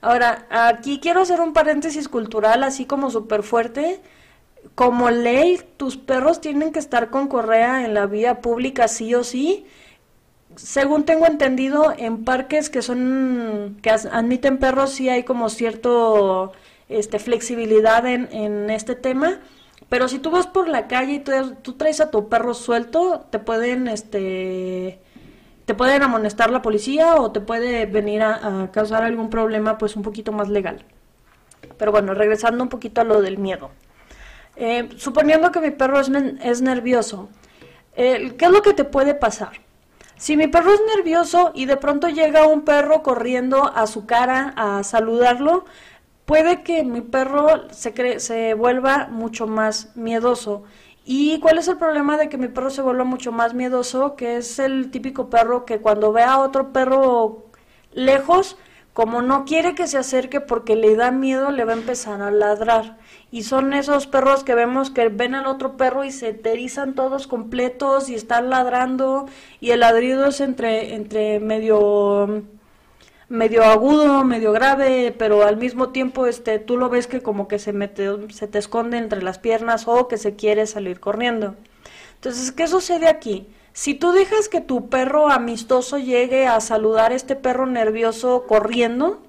Ahora, 0.00 0.46
aquí 0.50 1.00
quiero 1.00 1.20
hacer 1.20 1.40
un 1.40 1.52
paréntesis 1.52 2.08
cultural 2.08 2.62
así 2.64 2.86
como 2.86 3.10
súper 3.10 3.42
fuerte 3.42 4.00
como 4.74 5.10
ley, 5.10 5.60
tus 5.76 5.96
perros 5.96 6.40
tienen 6.40 6.72
que 6.72 6.78
estar 6.78 7.10
con 7.10 7.28
correa 7.28 7.84
en 7.84 7.94
la 7.94 8.06
vía 8.06 8.40
pública 8.40 8.88
sí 8.88 9.14
o 9.14 9.24
sí. 9.24 9.66
Según 10.56 11.04
tengo 11.04 11.26
entendido, 11.26 11.92
en 11.96 12.24
parques 12.24 12.70
que 12.70 12.82
son 12.82 13.78
que 13.82 13.90
admiten 13.90 14.58
perros 14.58 14.90
sí 14.90 15.08
hay 15.08 15.22
como 15.24 15.48
cierto 15.48 16.52
este 16.88 17.18
flexibilidad 17.18 18.04
en, 18.06 18.28
en 18.32 18.68
este 18.70 18.94
tema, 18.96 19.40
pero 19.90 20.06
si 20.06 20.20
tú 20.20 20.30
vas 20.30 20.46
por 20.46 20.68
la 20.68 20.86
calle 20.86 21.14
y 21.14 21.18
tú, 21.62 21.72
traes 21.74 22.00
a 22.00 22.12
tu 22.12 22.28
perro 22.28 22.54
suelto, 22.54 23.26
te 23.30 23.40
pueden 23.40 23.88
este 23.88 25.00
te 25.64 25.74
pueden 25.74 26.02
amonestar 26.02 26.50
la 26.50 26.62
policía 26.62 27.16
o 27.16 27.32
te 27.32 27.40
puede 27.40 27.86
venir 27.86 28.22
a, 28.22 28.70
causar 28.72 29.02
algún 29.02 29.30
problema 29.30 29.78
pues 29.78 29.96
un 29.96 30.02
poquito 30.02 30.32
más 30.32 30.48
legal. 30.48 30.84
Pero 31.76 31.90
bueno, 31.92 32.14
regresando 32.14 32.62
un 32.62 32.68
poquito 32.68 33.00
a 33.00 33.04
lo 33.04 33.20
del 33.20 33.38
miedo. 33.38 33.70
Eh, 34.56 34.88
suponiendo 34.96 35.50
que 35.50 35.60
mi 35.60 35.70
perro 35.70 36.00
es, 36.00 36.08
nervioso, 36.62 37.28
eh, 37.96 38.34
¿qué 38.38 38.44
es 38.44 38.50
lo 38.50 38.62
que 38.62 38.74
te 38.74 38.84
puede 38.84 39.14
pasar? 39.14 39.60
Si 40.16 40.36
mi 40.36 40.46
perro 40.46 40.72
es 40.72 40.80
nervioso 40.96 41.50
y 41.54 41.66
de 41.66 41.76
pronto 41.76 42.08
llega 42.08 42.46
un 42.46 42.62
perro 42.62 43.02
corriendo 43.02 43.72
a 43.74 43.86
su 43.86 44.06
cara 44.06 44.52
a 44.56 44.84
saludarlo, 44.84 45.64
puede 46.30 46.62
que 46.62 46.84
mi 46.84 47.00
perro 47.00 47.72
se, 47.72 48.20
se 48.20 48.54
vuelva 48.54 49.08
mucho 49.08 49.48
más 49.48 49.96
miedoso 49.96 50.62
¿Y 51.04 51.40
cuál 51.40 51.58
es 51.58 51.66
el 51.66 51.76
problema 51.76 52.16
de 52.16 52.28
que 52.28 52.38
mi 52.38 52.46
perro 52.46 52.70
se 52.70 52.82
vuelva 52.82 53.02
mucho 53.02 53.32
más 53.32 53.52
miedoso? 53.52 54.14
Que 54.14 54.36
es 54.36 54.60
el 54.60 54.92
típico 54.92 55.28
perro 55.28 55.64
que 55.64 55.80
cuando 55.80 56.12
ve 56.12 56.22
a 56.22 56.38
otro 56.38 56.72
perro 56.72 57.46
lejos, 57.92 58.56
como 58.92 59.20
no 59.20 59.44
quiere 59.44 59.74
que 59.74 59.88
se 59.88 59.98
acerque 59.98 60.40
porque 60.40 60.76
le 60.76 60.94
da 60.94 61.10
miedo, 61.10 61.50
le 61.50 61.64
va 61.64 61.72
a 61.72 61.76
empezar 61.76 62.22
a 62.22 62.30
ladrar. 62.30 62.98
Y 63.32 63.42
son 63.42 63.72
esos 63.72 64.06
perros 64.06 64.44
que 64.44 64.54
vemos 64.54 64.90
que 64.90 65.08
ven 65.08 65.34
al 65.34 65.48
otro 65.48 65.76
perro 65.76 66.04
y 66.04 66.12
se 66.12 66.40
erizan 66.44 66.94
todos 66.94 67.26
completos 67.26 68.08
y 68.08 68.14
están 68.14 68.48
ladrando 68.48 69.26
y 69.60 69.70
el 69.72 69.80
ladrido 69.80 70.26
es 70.26 70.40
entre, 70.40 70.94
entre 70.94 71.40
medio 71.40 72.44
medio 73.30 73.64
agudo, 73.64 74.24
medio 74.24 74.52
grave, 74.52 75.14
pero 75.16 75.44
al 75.44 75.56
mismo 75.56 75.90
tiempo 75.90 76.26
este 76.26 76.58
tú 76.58 76.76
lo 76.76 76.90
ves 76.90 77.06
que 77.06 77.22
como 77.22 77.48
que 77.48 77.58
se 77.58 77.72
mete 77.72 78.08
se 78.30 78.48
te 78.48 78.58
esconde 78.58 78.98
entre 78.98 79.22
las 79.22 79.38
piernas 79.38 79.86
o 79.86 80.08
que 80.08 80.18
se 80.18 80.34
quiere 80.36 80.66
salir 80.66 81.00
corriendo. 81.00 81.54
Entonces, 82.16 82.52
¿qué 82.52 82.66
sucede 82.66 83.08
aquí? 83.08 83.46
Si 83.72 83.94
tú 83.94 84.12
dejas 84.12 84.48
que 84.48 84.60
tu 84.60 84.88
perro 84.90 85.30
amistoso 85.30 85.96
llegue 85.96 86.46
a 86.46 86.60
saludar 86.60 87.12
a 87.12 87.14
este 87.14 87.36
perro 87.36 87.66
nervioso 87.66 88.46
corriendo, 88.48 89.22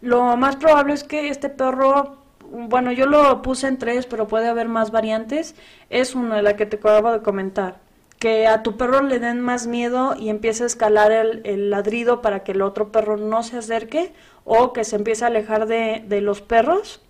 lo 0.00 0.36
más 0.36 0.56
probable 0.56 0.92
es 0.92 1.04
que 1.04 1.28
este 1.28 1.48
perro, 1.48 2.16
bueno, 2.50 2.90
yo 2.92 3.06
lo 3.06 3.40
puse 3.40 3.68
en 3.68 3.78
tres, 3.78 4.06
pero 4.06 4.26
puede 4.28 4.48
haber 4.48 4.68
más 4.68 4.90
variantes, 4.90 5.54
es 5.90 6.14
una 6.16 6.36
de 6.36 6.42
la 6.42 6.56
que 6.56 6.66
te 6.66 6.76
acabo 6.76 7.12
de 7.12 7.22
comentar. 7.22 7.83
Que 8.18 8.46
a 8.46 8.62
tu 8.62 8.76
perro 8.76 9.02
le 9.02 9.18
den 9.18 9.40
más 9.40 9.66
miedo 9.66 10.14
y 10.18 10.28
empiece 10.28 10.62
a 10.62 10.66
escalar 10.66 11.12
el, 11.12 11.70
ladrido 11.70 12.22
para 12.22 12.42
que 12.42 12.52
el 12.52 12.62
otro 12.62 12.90
perro 12.90 13.16
no 13.16 13.42
se 13.42 13.58
acerque 13.58 14.12
o 14.44 14.72
que 14.72 14.84
se 14.84 14.96
empiece 14.96 15.24
a 15.24 15.28
alejar 15.28 15.66
de, 15.66 16.20
los 16.20 16.40
perros 16.40 17.00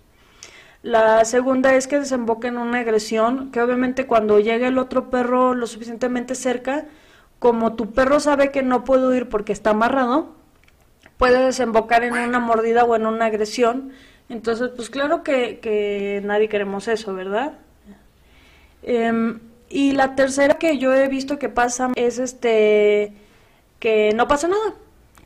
la 0.83 1.25
segunda 1.25 1.75
es 1.75 1.89
que 1.89 1.99
desemboque 1.99 2.49
en 2.49 2.59
una 2.59 2.81
agresión, 2.81 3.51
que 3.51 3.63
obviamente 3.63 4.07
cuando 4.07 4.39
llegue 4.39 4.67
el 4.67 4.77
otro 4.77 5.09
perro 5.09 5.55
lo 5.55 5.67
suficientemente 5.67 6.35
cerca, 6.35 6.85
como 7.39 7.75
tu 7.75 7.93
perro 7.93 8.21
sabe 8.21 8.51
que 8.51 8.63
no 8.63 8.85
puede 8.85 9.07
huir 9.07 9.31
porque 9.31 9.55
está 9.55 9.71
amarrado, 9.71 10.35
puede 11.17 11.45
desembocar 11.45 12.05
en 12.05 12.15
una 12.15 12.39
mordida 12.39 12.85
o 12.85 12.97
en 12.97 13.07
una 13.07 13.27
agresión. 13.27 13.93
Entonces, 14.29 14.71
pues 14.75 14.91
claro 14.91 15.23
que, 15.23 16.21
nadie 16.25 16.49
queremos 16.49 16.89
eso, 16.89 17.15
¿verdad? 17.15 17.59
Em, 18.83 19.41
y 19.75 19.91
la 19.91 20.15
tercera 20.15 20.55
que 20.55 20.79
yo 20.79 20.95
he 20.95 21.09
visto 21.09 21.39
que 21.39 21.49
pasa 21.49 21.91
es 21.97 22.19
este 22.19 23.13
que 23.81 24.13
no 24.15 24.29
pasa 24.29 24.47
nada, 24.47 24.75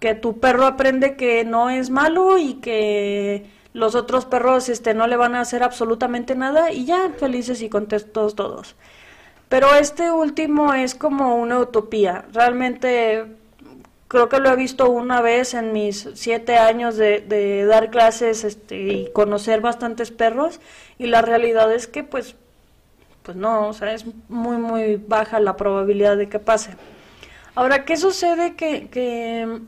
que 0.00 0.14
tu 0.14 0.40
perro 0.40 0.64
aprende 0.64 1.16
que 1.16 1.44
no 1.44 1.68
es 1.68 1.90
malo 1.90 2.38
y 2.38 2.54
que 2.54 3.50
los 3.74 3.94
otros 3.94 4.24
perros 4.24 4.70
este, 4.70 4.94
no 4.94 5.06
le 5.06 5.16
van 5.16 5.34
a 5.34 5.42
hacer 5.42 5.62
absolutamente 5.62 6.34
nada 6.34 6.72
y 6.72 6.86
ya 6.86 7.10
felices 7.18 7.60
y 7.60 7.68
contentos 7.68 8.34
todos. 8.34 8.74
Pero 9.50 9.74
este 9.74 10.10
último 10.10 10.72
es 10.72 10.94
como 10.94 11.36
una 11.36 11.58
utopía. 11.58 12.24
Realmente 12.32 13.26
creo 14.08 14.30
que 14.30 14.40
lo 14.40 14.50
he 14.50 14.56
visto 14.56 14.88
una 14.90 15.20
vez 15.20 15.52
en 15.52 15.72
mis 15.74 16.08
siete 16.14 16.56
años 16.56 16.96
de, 16.96 17.66
dar 17.66 17.90
clases 17.90 18.44
este, 18.44 18.76
y 18.78 19.12
conocer 19.12 19.60
bastantes 19.60 20.10
perros 20.10 20.58
y 20.98 21.06
la 21.06 21.20
realidad 21.20 21.72
es 21.72 21.86
que 21.86 22.02
pues, 22.02 22.34
pues 23.28 23.36
no, 23.36 23.68
o 23.68 23.74
sea, 23.74 23.92
es 23.92 24.06
muy 24.30 24.56
muy 24.56 24.96
baja 24.96 25.38
la 25.38 25.54
probabilidad 25.54 26.16
de 26.16 26.30
que 26.30 26.38
pase. 26.38 26.70
Ahora, 27.54 27.84
¿qué 27.84 27.98
sucede 27.98 28.56
que, 28.56 28.88
que 28.88 29.60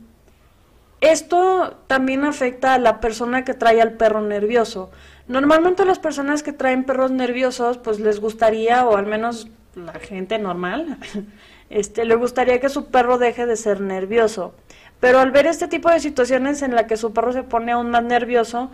esto 0.99 1.77
también 1.85 2.23
afecta 2.23 2.73
a 2.73 2.79
la 2.79 2.99
persona 2.99 3.45
que 3.45 3.53
trae 3.53 3.79
al 3.79 3.91
perro 3.91 4.21
nervioso. 4.21 4.89
Normalmente 5.27 5.85
las 5.85 5.99
personas 5.99 6.41
que 6.41 6.53
traen 6.53 6.85
perros 6.85 7.11
nerviosos, 7.11 7.77
pues 7.77 7.99
les 7.99 8.19
gustaría, 8.19 8.83
o 8.87 8.97
al 8.97 9.05
menos 9.05 9.47
la 9.75 9.93
gente 9.93 10.39
normal, 10.39 10.97
este, 11.69 12.03
le 12.03 12.15
gustaría 12.15 12.59
que 12.59 12.69
su 12.69 12.87
perro 12.87 13.19
deje 13.19 13.45
de 13.45 13.57
ser 13.57 13.79
nervioso. 13.79 14.55
Pero 14.99 15.19
al 15.19 15.29
ver 15.29 15.45
este 15.45 15.67
tipo 15.67 15.91
de 15.91 15.99
situaciones 15.99 16.63
en 16.63 16.73
la 16.73 16.87
que 16.87 16.97
su 16.97 17.13
perro 17.13 17.31
se 17.31 17.43
pone 17.43 17.73
aún 17.73 17.91
más 17.91 18.03
nervioso, 18.03 18.71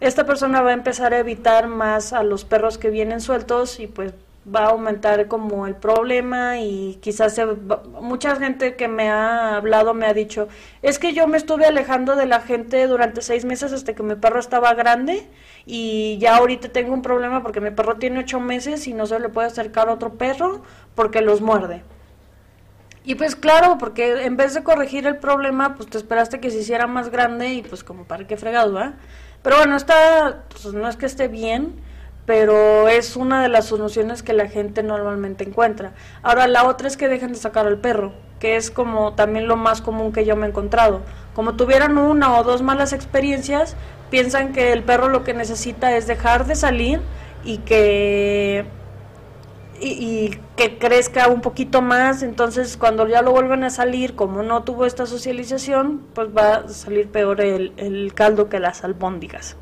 esta 0.00 0.24
persona 0.24 0.62
va 0.62 0.70
a 0.70 0.72
empezar 0.72 1.12
a 1.12 1.18
evitar 1.18 1.66
más 1.68 2.14
a 2.14 2.22
los 2.22 2.46
perros 2.46 2.78
que 2.78 2.88
vienen 2.88 3.20
sueltos 3.20 3.80
y 3.80 3.86
pues 3.86 4.14
va 4.46 4.60
a 4.60 4.68
aumentar 4.70 5.28
como 5.28 5.66
el 5.66 5.76
problema 5.76 6.58
y 6.60 6.98
quizás 7.02 7.34
se 7.34 7.44
mucha 7.44 8.36
gente 8.36 8.74
que 8.74 8.88
me 8.88 9.10
ha 9.10 9.56
hablado 9.56 9.92
me 9.92 10.06
ha 10.06 10.14
dicho 10.14 10.48
es 10.80 10.98
que 10.98 11.12
yo 11.12 11.26
me 11.26 11.36
estuve 11.36 11.66
alejando 11.66 12.16
de 12.16 12.24
la 12.24 12.40
gente 12.40 12.86
durante 12.86 13.20
seis 13.20 13.44
meses 13.44 13.72
hasta 13.72 13.94
que 13.94 14.02
mi 14.02 14.14
perro 14.14 14.40
estaba 14.40 14.72
grande 14.72 15.28
y 15.66 16.16
ya 16.18 16.36
ahorita 16.36 16.70
tengo 16.70 16.94
un 16.94 17.02
problema 17.02 17.42
porque 17.42 17.60
mi 17.60 17.70
perro 17.70 17.96
tiene 17.96 18.20
ocho 18.20 18.40
meses 18.40 18.86
y 18.86 18.94
no 18.94 19.04
se 19.04 19.20
le 19.20 19.28
puede 19.28 19.48
acercar 19.48 19.90
a 19.90 19.92
otro 19.92 20.14
perro 20.14 20.62
porque 20.94 21.20
los 21.20 21.42
muerde 21.42 21.82
y 23.04 23.16
pues 23.16 23.36
claro 23.36 23.76
porque 23.78 24.24
en 24.24 24.38
vez 24.38 24.54
de 24.54 24.62
corregir 24.62 25.06
el 25.06 25.18
problema 25.18 25.74
pues 25.74 25.90
te 25.90 25.98
esperaste 25.98 26.40
que 26.40 26.50
se 26.50 26.60
hiciera 26.60 26.86
más 26.86 27.10
grande 27.10 27.52
y 27.52 27.62
pues 27.62 27.84
como 27.84 28.04
para 28.04 28.26
qué 28.26 28.38
fregado 28.38 28.80
¿eh? 28.80 28.92
pero 29.42 29.58
bueno 29.58 29.76
está 29.76 30.44
pues 30.50 30.72
no 30.72 30.88
es 30.88 30.96
que 30.96 31.06
esté 31.06 31.28
bien 31.28 31.90
pero 32.26 32.88
es 32.88 33.16
una 33.16 33.42
de 33.42 33.48
las 33.48 33.66
soluciones 33.66 34.22
que 34.22 34.32
la 34.32 34.48
gente 34.48 34.82
normalmente 34.82 35.44
encuentra. 35.44 35.92
Ahora, 36.22 36.46
la 36.46 36.64
otra 36.64 36.88
es 36.88 36.96
que 36.96 37.08
dejen 37.08 37.32
de 37.32 37.38
sacar 37.38 37.66
al 37.66 37.78
perro, 37.78 38.12
que 38.38 38.56
es 38.56 38.70
como 38.70 39.14
también 39.14 39.48
lo 39.48 39.56
más 39.56 39.82
común 39.82 40.12
que 40.12 40.24
yo 40.24 40.36
me 40.36 40.46
he 40.46 40.48
encontrado. 40.50 41.00
Como 41.34 41.56
tuvieran 41.56 41.98
una 41.98 42.38
o 42.38 42.44
dos 42.44 42.62
malas 42.62 42.92
experiencias, 42.92 43.76
piensan 44.10 44.52
que 44.52 44.72
el 44.72 44.82
perro 44.82 45.08
lo 45.08 45.24
que 45.24 45.34
necesita 45.34 45.96
es 45.96 46.06
dejar 46.06 46.46
de 46.46 46.54
salir 46.54 47.00
y 47.44 47.58
que 47.58 48.66
y, 49.80 50.30
que 50.56 50.78
crezca 50.78 51.28
un 51.28 51.40
poquito 51.40 51.80
más, 51.80 52.22
entonces 52.22 52.76
cuando 52.76 53.08
ya 53.08 53.22
lo 53.22 53.32
vuelvan 53.32 53.64
a 53.64 53.70
salir, 53.70 54.14
como 54.14 54.42
no 54.42 54.62
tuvo 54.62 54.84
esta 54.84 55.06
socialización, 55.06 56.02
pues 56.14 56.28
va 56.36 56.56
a 56.56 56.68
salir 56.68 57.08
peor 57.08 57.40
el, 57.40 58.12
caldo 58.14 58.48
que 58.48 58.60
las 58.60 58.84
albóndigas. 58.84 59.56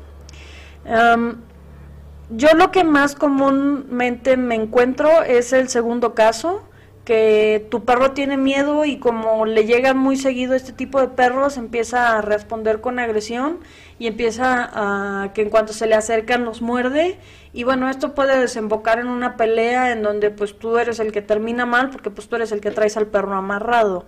Yo 2.29 2.49
lo 2.53 2.71
que 2.71 2.83
más 2.83 3.15
comúnmente 3.15 4.37
me 4.37 4.55
encuentro 4.55 5.23
es 5.23 5.51
el 5.51 5.67
segundo 5.67 6.13
caso, 6.13 6.63
que 7.03 7.65
tu 7.71 7.85
perro 7.85 8.11
tiene 8.11 8.37
miedo 8.37 8.85
y 8.85 8.99
como 8.99 9.47
le 9.47 9.65
llegan 9.65 9.97
muy 9.97 10.15
seguido 10.15 10.53
este 10.53 10.73
tipo 10.73 11.01
de 11.01 11.07
perros, 11.07 11.57
empieza 11.57 12.15
a 12.15 12.21
responder 12.21 12.81
con 12.81 12.99
agresión 12.99 13.61
y 13.97 14.05
empieza 14.05 14.69
a 14.71 15.33
que 15.33 15.41
en 15.41 15.49
cuanto 15.49 15.73
se 15.73 15.87
le 15.87 15.95
acercan 15.95 16.45
los 16.45 16.61
muerde 16.61 17.17
y 17.51 17.63
bueno, 17.63 17.89
esto 17.89 18.13
puede 18.13 18.39
desembocar 18.39 18.99
en 18.99 19.07
una 19.07 19.35
pelea 19.37 19.91
en 19.91 20.03
donde 20.03 20.29
pues 20.29 20.59
tú 20.59 20.77
eres 20.77 20.99
el 20.99 21.11
que 21.11 21.23
termina 21.23 21.65
mal 21.65 21.89
porque 21.89 22.11
pues 22.11 22.29
tú 22.29 22.35
eres 22.35 22.51
el 22.51 22.61
que 22.61 22.69
traes 22.69 22.95
al 22.95 23.07
perro 23.07 23.35
amarrado. 23.35 24.05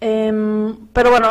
Em, 0.00 0.88
pero 0.92 1.10
bueno, 1.10 1.28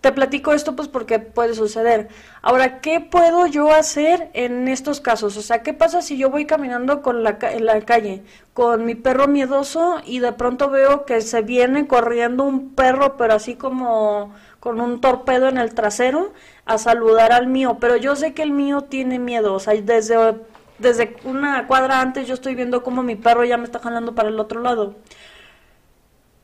te 0.00 0.12
platico 0.12 0.52
esto 0.52 0.76
pues 0.76 0.88
porque 0.88 1.18
puede 1.18 1.54
suceder. 1.54 2.08
Ahora, 2.42 2.80
¿qué 2.80 3.00
puedo 3.00 3.46
yo 3.46 3.72
hacer 3.72 4.30
en 4.32 4.68
estos 4.68 5.00
casos? 5.00 5.36
O 5.36 5.42
sea, 5.42 5.62
¿qué 5.62 5.72
pasa 5.72 6.00
si 6.02 6.16
yo 6.16 6.30
voy 6.30 6.46
caminando 6.46 7.02
con 7.02 7.22
la, 7.24 7.38
en 7.40 7.66
la 7.66 7.80
calle 7.80 8.22
con 8.52 8.84
mi 8.84 8.94
perro 8.94 9.26
miedoso 9.26 10.00
y 10.04 10.20
de 10.20 10.32
pronto 10.32 10.70
veo 10.70 11.04
que 11.04 11.20
se 11.20 11.42
viene 11.42 11.88
corriendo 11.88 12.44
un 12.44 12.74
perro, 12.74 13.16
pero 13.16 13.34
así 13.34 13.56
como 13.56 14.32
con 14.60 14.80
un 14.80 15.00
torpedo 15.00 15.48
en 15.48 15.58
el 15.58 15.74
trasero 15.74 16.32
a 16.64 16.78
saludar 16.78 17.32
al 17.32 17.48
mío, 17.48 17.78
pero 17.80 17.96
yo 17.96 18.16
sé 18.16 18.32
que 18.32 18.42
el 18.42 18.52
mío 18.52 18.82
tiene 18.82 19.18
miedo, 19.18 19.54
o 19.54 19.60
sea, 19.60 19.74
desde, 19.74 20.36
desde 20.78 21.16
una 21.24 21.66
cuadra 21.66 22.00
antes 22.00 22.26
yo 22.28 22.34
estoy 22.34 22.54
viendo 22.54 22.82
como 22.82 23.02
mi 23.02 23.16
perro 23.16 23.44
ya 23.44 23.58
me 23.58 23.64
está 23.64 23.80
jalando 23.80 24.14
para 24.14 24.28
el 24.28 24.38
otro 24.40 24.60
lado. 24.60 24.94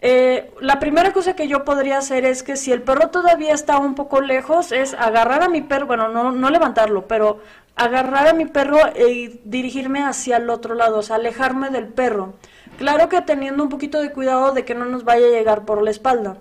Eh, 0.02 0.50
la 0.60 0.80
primera 0.80 1.12
cosa 1.12 1.36
que 1.36 1.46
yo 1.46 1.64
podría 1.64 1.98
hacer 1.98 2.24
es 2.24 2.42
que 2.42 2.56
si 2.56 2.72
el 2.72 2.82
perro 2.82 3.10
todavía 3.10 3.52
está 3.52 3.78
un 3.78 3.94
poco 3.94 4.20
lejos, 4.20 4.72
es 4.72 4.94
agarrar 4.94 5.42
a 5.42 5.48
mi 5.48 5.60
perro, 5.60 5.86
bueno, 5.86 6.08
no, 6.08 6.32
no 6.32 6.50
levantarlo, 6.50 7.06
pero 7.06 7.40
agarrar 7.76 8.28
a 8.28 8.32
mi 8.32 8.46
perro 8.46 8.78
y 8.96 9.40
dirigirme 9.44 10.02
hacia 10.02 10.38
el 10.38 10.48
otro 10.50 10.74
lado, 10.74 10.98
o 10.98 11.02
sea, 11.02 11.16
alejarme 11.16 11.70
del 11.70 11.88
perro. 11.88 12.34
Claro 12.78 13.08
que 13.08 13.20
teniendo 13.20 13.62
un 13.62 13.68
poquito 13.68 14.00
de 14.00 14.12
cuidado 14.12 14.52
de 14.52 14.64
que 14.64 14.74
no 14.74 14.86
nos 14.86 15.04
vaya 15.04 15.26
a 15.26 15.30
llegar 15.30 15.64
por 15.66 15.82
la 15.82 15.90
espalda. 15.90 16.38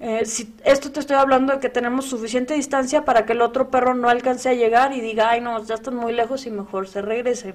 Eh, 0.00 0.26
si, 0.26 0.54
esto 0.64 0.92
te 0.92 1.00
estoy 1.00 1.16
hablando 1.16 1.54
de 1.54 1.60
que 1.60 1.68
tenemos 1.70 2.06
suficiente 2.06 2.54
distancia 2.54 3.04
para 3.04 3.24
que 3.24 3.32
el 3.32 3.40
otro 3.40 3.70
perro 3.70 3.94
no 3.94 4.08
alcance 4.08 4.48
a 4.48 4.54
llegar 4.54 4.92
y 4.92 5.00
diga, 5.00 5.30
ay 5.30 5.40
no, 5.40 5.62
ya 5.64 5.74
están 5.74 5.96
muy 5.96 6.12
lejos 6.12 6.44
y 6.46 6.50
mejor 6.50 6.88
se 6.88 7.02
regrese. 7.02 7.54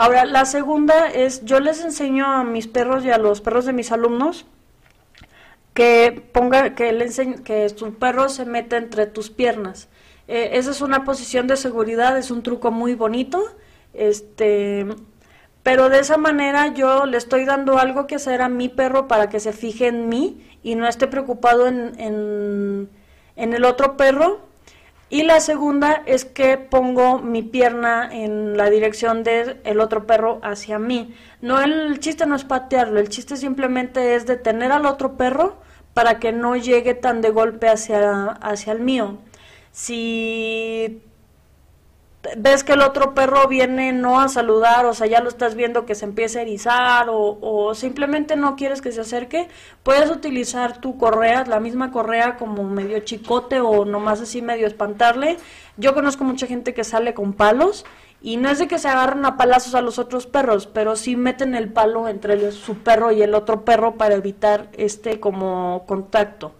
Ahora, 0.00 0.26
la 0.26 0.44
segunda 0.44 1.08
es, 1.08 1.44
yo 1.44 1.58
les 1.58 1.82
enseño 1.82 2.24
a 2.24 2.44
mis 2.44 2.68
perros 2.68 3.04
y 3.04 3.10
a 3.10 3.18
los 3.18 3.40
perros 3.40 3.64
de 3.64 3.72
mis 3.72 3.90
alumnos 3.90 4.46
que 5.74 6.22
ponga, 6.32 6.76
que 6.76 6.92
le 6.92 7.08
que 7.42 7.68
su 7.68 7.94
perro 7.94 8.28
se 8.28 8.44
meta 8.44 8.76
entre 8.76 9.06
tus 9.06 9.28
piernas. 9.28 9.88
Eh, 10.28 10.50
esa 10.52 10.70
es 10.70 10.82
una 10.82 11.02
posición 11.02 11.48
de 11.48 11.56
seguridad, 11.56 12.16
es 12.16 12.30
un 12.30 12.44
truco 12.44 12.70
muy 12.70 12.94
bonito, 12.94 13.44
este, 13.92 14.86
pero 15.64 15.88
de 15.88 15.98
esa 15.98 16.16
manera 16.16 16.68
yo 16.68 17.04
le 17.04 17.16
estoy 17.16 17.44
dando 17.44 17.76
algo 17.78 18.06
que 18.06 18.14
hacer 18.14 18.40
a 18.40 18.48
mi 18.48 18.68
perro 18.68 19.08
para 19.08 19.28
que 19.28 19.40
se 19.40 19.52
fije 19.52 19.88
en 19.88 20.08
mí 20.08 20.48
y 20.62 20.76
no 20.76 20.86
esté 20.86 21.08
preocupado 21.08 21.66
en, 21.66 22.88
en 23.34 23.52
el 23.52 23.64
otro 23.64 23.96
perro 23.96 24.47
Y 25.10 25.22
la 25.22 25.40
segunda 25.40 26.02
es 26.04 26.26
que 26.26 26.58
pongo 26.58 27.18
mi 27.18 27.42
pierna 27.42 28.10
en 28.12 28.58
la 28.58 28.68
dirección 28.68 29.22
del 29.24 29.58
el 29.64 29.80
otro 29.80 30.06
perro 30.06 30.38
hacia 30.42 30.78
mí. 30.78 31.14
No, 31.40 31.60
el 31.60 31.98
chiste 32.00 32.26
no 32.26 32.36
es 32.36 32.44
patearlo, 32.44 33.00
el 33.00 33.08
chiste 33.08 33.36
simplemente 33.36 34.14
es 34.14 34.26
detener 34.26 34.70
al 34.70 34.84
otro 34.84 35.16
perro 35.16 35.56
para 35.94 36.18
que 36.18 36.32
no 36.32 36.56
llegue 36.56 36.94
tan 36.94 37.22
de 37.22 37.30
golpe 37.30 37.68
hacia, 37.68 38.26
hacia 38.32 38.72
el 38.72 38.80
mío. 38.80 39.18
Si 39.72 41.02
ves 42.36 42.64
que 42.64 42.72
el 42.72 42.82
otro 42.82 43.14
perro 43.14 43.46
viene 43.46 43.92
no 43.92 44.20
a 44.20 44.28
saludar, 44.28 44.86
o 44.86 44.94
sea, 44.94 45.06
ya 45.06 45.20
lo 45.20 45.28
estás 45.28 45.54
viendo 45.54 45.86
que 45.86 45.94
se 45.94 46.04
empieza 46.04 46.40
a 46.40 46.42
erizar 46.42 47.06
o, 47.10 47.74
simplemente 47.74 48.36
no 48.36 48.56
quieres 48.56 48.82
que 48.82 48.92
se 48.92 49.02
acerque, 49.02 49.48
puedes 49.82 50.10
utilizar 50.10 50.80
tu 50.80 50.98
correa, 50.98 51.44
la 51.44 51.60
misma 51.60 51.92
correa 51.92 52.36
como 52.36 52.64
medio 52.64 52.98
chicote 53.00 53.60
o 53.60 53.84
nomás 53.84 54.20
así 54.20 54.42
medio 54.42 54.66
espantarle. 54.66 55.36
Yo 55.76 55.94
conozco 55.94 56.24
mucha 56.24 56.46
gente 56.46 56.74
que 56.74 56.84
sale 56.84 57.14
con 57.14 57.32
palos 57.34 57.84
y 58.20 58.36
no 58.36 58.50
es 58.50 58.58
de 58.58 58.66
que 58.66 58.78
se 58.78 58.88
agarren 58.88 59.24
a 59.24 59.36
palazos 59.36 59.76
a 59.76 59.80
los 59.80 59.98
otros 60.00 60.26
perros, 60.26 60.66
pero 60.66 60.96
sí 60.96 61.16
meten 61.16 61.54
el 61.54 61.72
palo 61.72 62.08
entre 62.08 62.50
su 62.50 62.78
perro 62.78 63.12
y 63.12 63.22
el 63.22 63.34
otro 63.34 63.64
perro 63.64 63.94
para 63.94 64.16
evitar 64.16 64.70
este 64.76 65.20
como 65.20 65.84
contacto. 65.86 66.52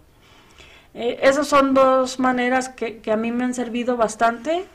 Eh, 0.93 1.19
esas 1.21 1.47
son 1.47 1.73
dos 1.73 2.17
maneras 2.19 2.69
que 2.69 3.01
a 3.11 3.17
mí 3.17 3.31
me 3.31 3.43
han 3.43 3.53
servido 3.53 3.97
bastante. 3.97 4.65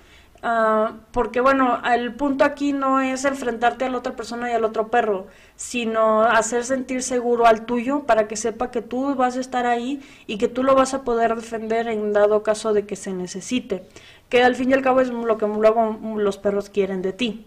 Ah, 0.43 0.97
porque 1.13 1.41
bueno, 1.41 1.81
el 1.91 2.15
punto 2.15 2.45
aquí 2.45 2.75
no 2.75 3.01
es 3.01 3.25
enfrentarte 3.25 3.87
a 3.87 3.89
la 3.91 3.99
otra 3.99 4.15
persona 4.15 4.51
y 4.51 4.55
al 4.55 4.65
otro 4.65 4.89
perro, 4.91 5.27
sino 5.57 6.23
hacer 6.23 6.65
sentir 6.65 7.03
seguro 7.03 7.47
al 7.47 7.65
tuyo 7.65 8.05
para 8.05 8.29
que 8.29 8.37
sepa 8.37 8.71
que 8.71 8.83
tú 8.83 9.15
vas 9.15 9.37
a 9.39 9.41
estar 9.41 9.65
ahí 9.67 10.03
y 10.27 10.37
que 10.37 10.49
tú 10.49 10.63
lo 10.63 10.75
vas 10.75 10.93
a 10.93 11.03
poder 11.03 11.35
defender 11.35 11.89
en 11.89 12.13
dado 12.13 12.43
caso 12.43 12.75
de 12.75 12.85
que 12.87 12.97
se 12.97 13.13
necesite, 13.15 13.85
que 14.29 14.43
al 14.43 14.55
fin 14.55 14.71
y 14.71 14.75
al 14.75 14.83
cabo 14.83 15.01
es 15.01 15.09
lo 15.09 15.39
que 15.39 15.47
luego 15.47 15.99
los 16.17 16.37
perros 16.39 16.69
quieren 16.69 17.01
de 17.01 17.13
ti. 17.15 17.47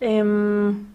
Em, 0.00 0.86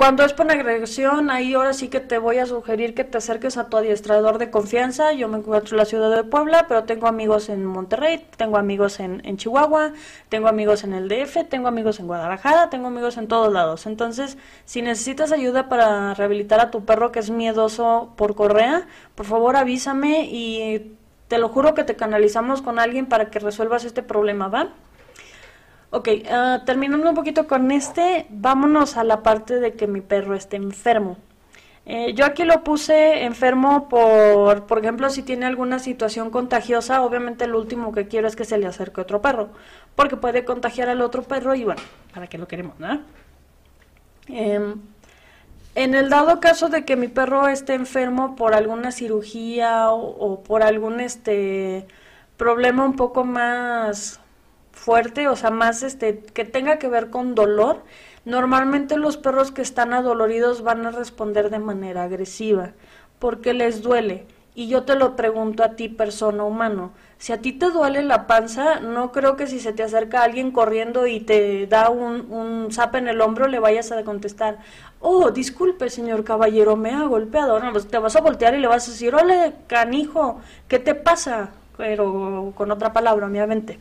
cuando 0.00 0.24
es 0.24 0.32
por 0.32 0.50
agresión, 0.50 1.28
ahí 1.28 1.52
ahora 1.52 1.74
sí 1.74 1.88
que 1.88 2.00
te 2.00 2.16
voy 2.16 2.38
a 2.38 2.46
sugerir 2.46 2.94
que 2.94 3.04
te 3.04 3.18
acerques 3.18 3.58
a 3.58 3.68
tu 3.68 3.76
adiestrador 3.76 4.38
de 4.38 4.50
confianza. 4.50 5.12
Yo 5.12 5.28
me 5.28 5.36
encuentro 5.36 5.74
en 5.74 5.76
la 5.76 5.84
ciudad 5.84 6.16
de 6.16 6.24
Puebla, 6.24 6.64
pero 6.66 6.84
tengo 6.84 7.06
amigos 7.06 7.50
en 7.50 7.66
Monterrey, 7.66 8.26
tengo 8.38 8.56
amigos 8.56 8.98
en, 8.98 9.20
en, 9.26 9.36
Chihuahua, 9.36 9.92
tengo 10.30 10.48
amigos 10.48 10.84
en 10.84 10.94
el 10.94 11.06
DF, 11.06 11.46
tengo 11.50 11.68
amigos 11.68 12.00
en 12.00 12.06
Guadalajara, 12.06 12.70
tengo 12.70 12.86
amigos 12.86 13.18
en 13.18 13.28
todos 13.28 13.52
lados. 13.52 13.84
Entonces, 13.84 14.38
si 14.64 14.80
necesitas 14.80 15.32
ayuda 15.32 15.68
para 15.68 16.14
rehabilitar 16.14 16.60
a 16.60 16.70
tu 16.70 16.86
perro 16.86 17.12
que 17.12 17.18
es 17.18 17.28
miedoso 17.28 18.14
por 18.16 18.34
correa, 18.34 18.86
por 19.14 19.26
favor 19.26 19.56
avísame 19.56 20.30
y 20.32 20.96
te 21.28 21.36
lo 21.36 21.50
juro 21.50 21.74
que 21.74 21.84
te 21.84 21.96
canalizamos 21.96 22.62
con 22.62 22.78
alguien 22.78 23.04
para 23.04 23.28
que 23.28 23.38
resuelvas 23.38 23.84
este 23.84 24.02
problema, 24.02 24.48
¿va? 24.48 24.70
Ok, 25.92 26.08
uh, 26.08 26.64
terminando 26.64 27.08
un 27.08 27.16
poquito 27.16 27.48
con 27.48 27.72
este, 27.72 28.26
vámonos 28.30 28.96
a 28.96 29.02
la 29.02 29.24
parte 29.24 29.58
de 29.58 29.72
que 29.72 29.88
mi 29.88 30.00
perro 30.00 30.36
esté 30.36 30.56
enfermo. 30.56 31.16
Eh, 31.84 32.14
yo 32.14 32.24
aquí 32.24 32.44
lo 32.44 32.62
puse 32.62 33.24
enfermo 33.24 33.88
por, 33.88 34.66
por 34.66 34.78
ejemplo, 34.78 35.10
si 35.10 35.22
tiene 35.22 35.46
alguna 35.46 35.80
situación 35.80 36.30
contagiosa, 36.30 37.02
obviamente 37.02 37.48
lo 37.48 37.58
último 37.58 37.90
que 37.90 38.06
quiero 38.06 38.28
es 38.28 38.36
que 38.36 38.44
se 38.44 38.58
le 38.58 38.68
acerque 38.68 39.00
otro 39.00 39.20
perro, 39.20 39.48
porque 39.96 40.16
puede 40.16 40.44
contagiar 40.44 40.88
al 40.88 41.00
otro 41.00 41.22
perro 41.24 41.56
y 41.56 41.64
bueno, 41.64 41.82
¿para 42.14 42.28
qué 42.28 42.38
lo 42.38 42.46
queremos, 42.46 42.78
no? 42.78 43.00
Em, 44.28 44.80
en 45.74 45.94
el 45.94 46.08
dado 46.10 46.38
caso 46.38 46.68
de 46.68 46.84
que 46.84 46.94
mi 46.96 47.08
perro 47.08 47.48
esté 47.48 47.74
enfermo 47.74 48.36
por 48.36 48.54
alguna 48.54 48.92
cirugía 48.92 49.90
o, 49.90 50.00
o 50.00 50.42
por 50.44 50.62
algún 50.62 51.00
este 51.00 51.88
problema 52.36 52.84
un 52.84 52.94
poco 52.94 53.24
más 53.24 54.20
fuerte, 54.80 55.28
o 55.28 55.36
sea, 55.36 55.50
más 55.50 55.82
este, 55.82 56.20
que 56.20 56.46
tenga 56.46 56.78
que 56.78 56.88
ver 56.88 57.10
con 57.10 57.34
dolor, 57.34 57.82
normalmente 58.24 58.96
los 58.96 59.18
perros 59.18 59.52
que 59.52 59.60
están 59.60 59.92
adoloridos 59.92 60.62
van 60.62 60.86
a 60.86 60.90
responder 60.90 61.50
de 61.50 61.58
manera 61.58 62.04
agresiva, 62.04 62.72
porque 63.18 63.52
les 63.52 63.82
duele. 63.82 64.26
Y 64.54 64.68
yo 64.68 64.84
te 64.84 64.96
lo 64.96 65.16
pregunto 65.16 65.62
a 65.62 65.76
ti, 65.76 65.90
persona 65.90 66.44
humano, 66.44 66.92
si 67.18 67.34
a 67.34 67.42
ti 67.42 67.52
te 67.52 67.70
duele 67.70 68.02
la 68.02 68.26
panza, 68.26 68.80
no 68.80 69.12
creo 69.12 69.36
que 69.36 69.46
si 69.46 69.60
se 69.60 69.74
te 69.74 69.82
acerca 69.82 70.22
alguien 70.22 70.50
corriendo 70.50 71.06
y 71.06 71.20
te 71.20 71.66
da 71.66 71.90
un, 71.90 72.32
un 72.32 72.72
zap 72.72 72.94
en 72.94 73.08
el 73.08 73.20
hombro, 73.20 73.48
le 73.48 73.58
vayas 73.58 73.92
a 73.92 74.02
contestar, 74.02 74.58
oh, 75.00 75.30
disculpe, 75.30 75.90
señor 75.90 76.24
caballero, 76.24 76.76
me 76.76 76.92
ha 76.92 77.02
golpeado. 77.02 77.60
No, 77.60 77.72
pues 77.72 77.86
te 77.86 77.98
vas 77.98 78.16
a 78.16 78.22
voltear 78.22 78.54
y 78.54 78.60
le 78.60 78.66
vas 78.66 78.88
a 78.88 78.92
decir, 78.92 79.14
ole, 79.14 79.52
canijo, 79.66 80.40
¿qué 80.68 80.78
te 80.78 80.94
pasa? 80.94 81.50
Pero 81.76 82.54
con 82.56 82.70
otra 82.70 82.94
palabra, 82.94 83.26
obviamente. 83.26 83.78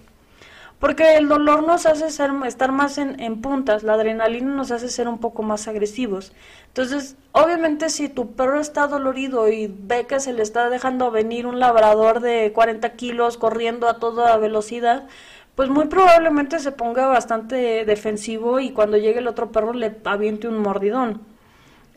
Porque 0.79 1.17
el 1.17 1.27
dolor 1.27 1.63
nos 1.63 1.85
hace 1.85 2.09
ser, 2.09 2.31
estar 2.45 2.71
más 2.71 2.97
en, 2.97 3.19
en, 3.19 3.41
puntas, 3.41 3.83
la 3.83 3.93
adrenalina 3.93 4.53
nos 4.53 4.71
hace 4.71 4.87
ser 4.87 5.09
un 5.09 5.19
poco 5.19 5.43
más 5.43 5.67
agresivos. 5.67 6.31
Entonces, 6.67 7.17
obviamente 7.33 7.89
si 7.89 8.07
tu 8.07 8.31
perro 8.31 8.61
está 8.61 8.87
dolorido 8.87 9.49
y 9.49 9.67
ve 9.67 10.07
que 10.07 10.21
se 10.21 10.31
le 10.31 10.41
está 10.41 10.69
dejando 10.69 11.11
venir 11.11 11.47
un 11.47 11.59
labrador 11.59 12.21
de 12.21 12.53
40 12.53 12.93
kilos 12.93 13.37
corriendo 13.37 13.89
a 13.89 13.99
toda 13.99 14.37
velocidad, 14.37 15.07
pues 15.55 15.67
muy 15.69 15.87
probablemente 15.87 16.59
se 16.59 16.71
ponga 16.71 17.07
bastante 17.07 17.83
defensivo 17.83 18.61
y 18.61 18.71
cuando 18.71 18.95
llegue 18.95 19.19
el 19.19 19.27
otro 19.27 19.51
perro 19.51 19.73
le 19.73 19.93
aviente 20.05 20.47
un 20.47 20.59
mordidón. 20.59 21.21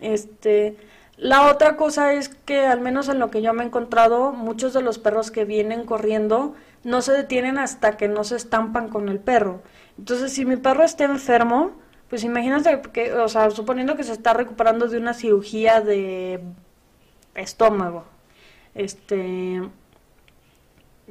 Este, 0.01 0.77
la 1.17 1.49
otra 1.49 1.77
cosa 1.77 2.13
es 2.15 2.29
que 2.29 2.67
al 2.67 2.81
menos 2.81 3.09
en 3.09 3.21
lo 3.21 3.31
que 3.31 3.41
yo 3.41 3.53
me 3.53 3.63
he 3.63 3.67
encontrado, 3.67 4.33
muchos 4.33 4.73
de 4.73 4.83
los 4.83 4.99
perros 4.99 5.31
que 5.31 5.45
vienen 5.45 5.85
corriendo 5.85 6.57
no 6.85 7.03
se 7.03 7.13
detienen 7.13 7.59
hasta 7.59 7.97
que 7.97 8.09
no 8.09 8.25
se 8.25 8.37
estampan 8.37 8.89
con 8.89 9.09
el 9.09 9.19
perro. 9.19 9.63
Entonces, 9.99 10.33
si 10.33 10.45
mi 10.45 10.57
perro 10.57 10.85
está 10.85 11.05
enfermo, 11.05 11.73
pues 12.09 12.25
imagínate 12.25 12.83
que, 12.93 13.13
o 13.15 13.29
sea, 13.29 13.51
suponiendo 13.51 13.97
que 13.97 14.05
se 14.05 14.13
está 14.13 14.35
recuperando 14.35 14.89
de 14.89 14.99
una 14.99 15.15
cirugía 15.15 15.81
de 15.81 16.43
estómago, 17.35 18.05
este, 18.75 19.63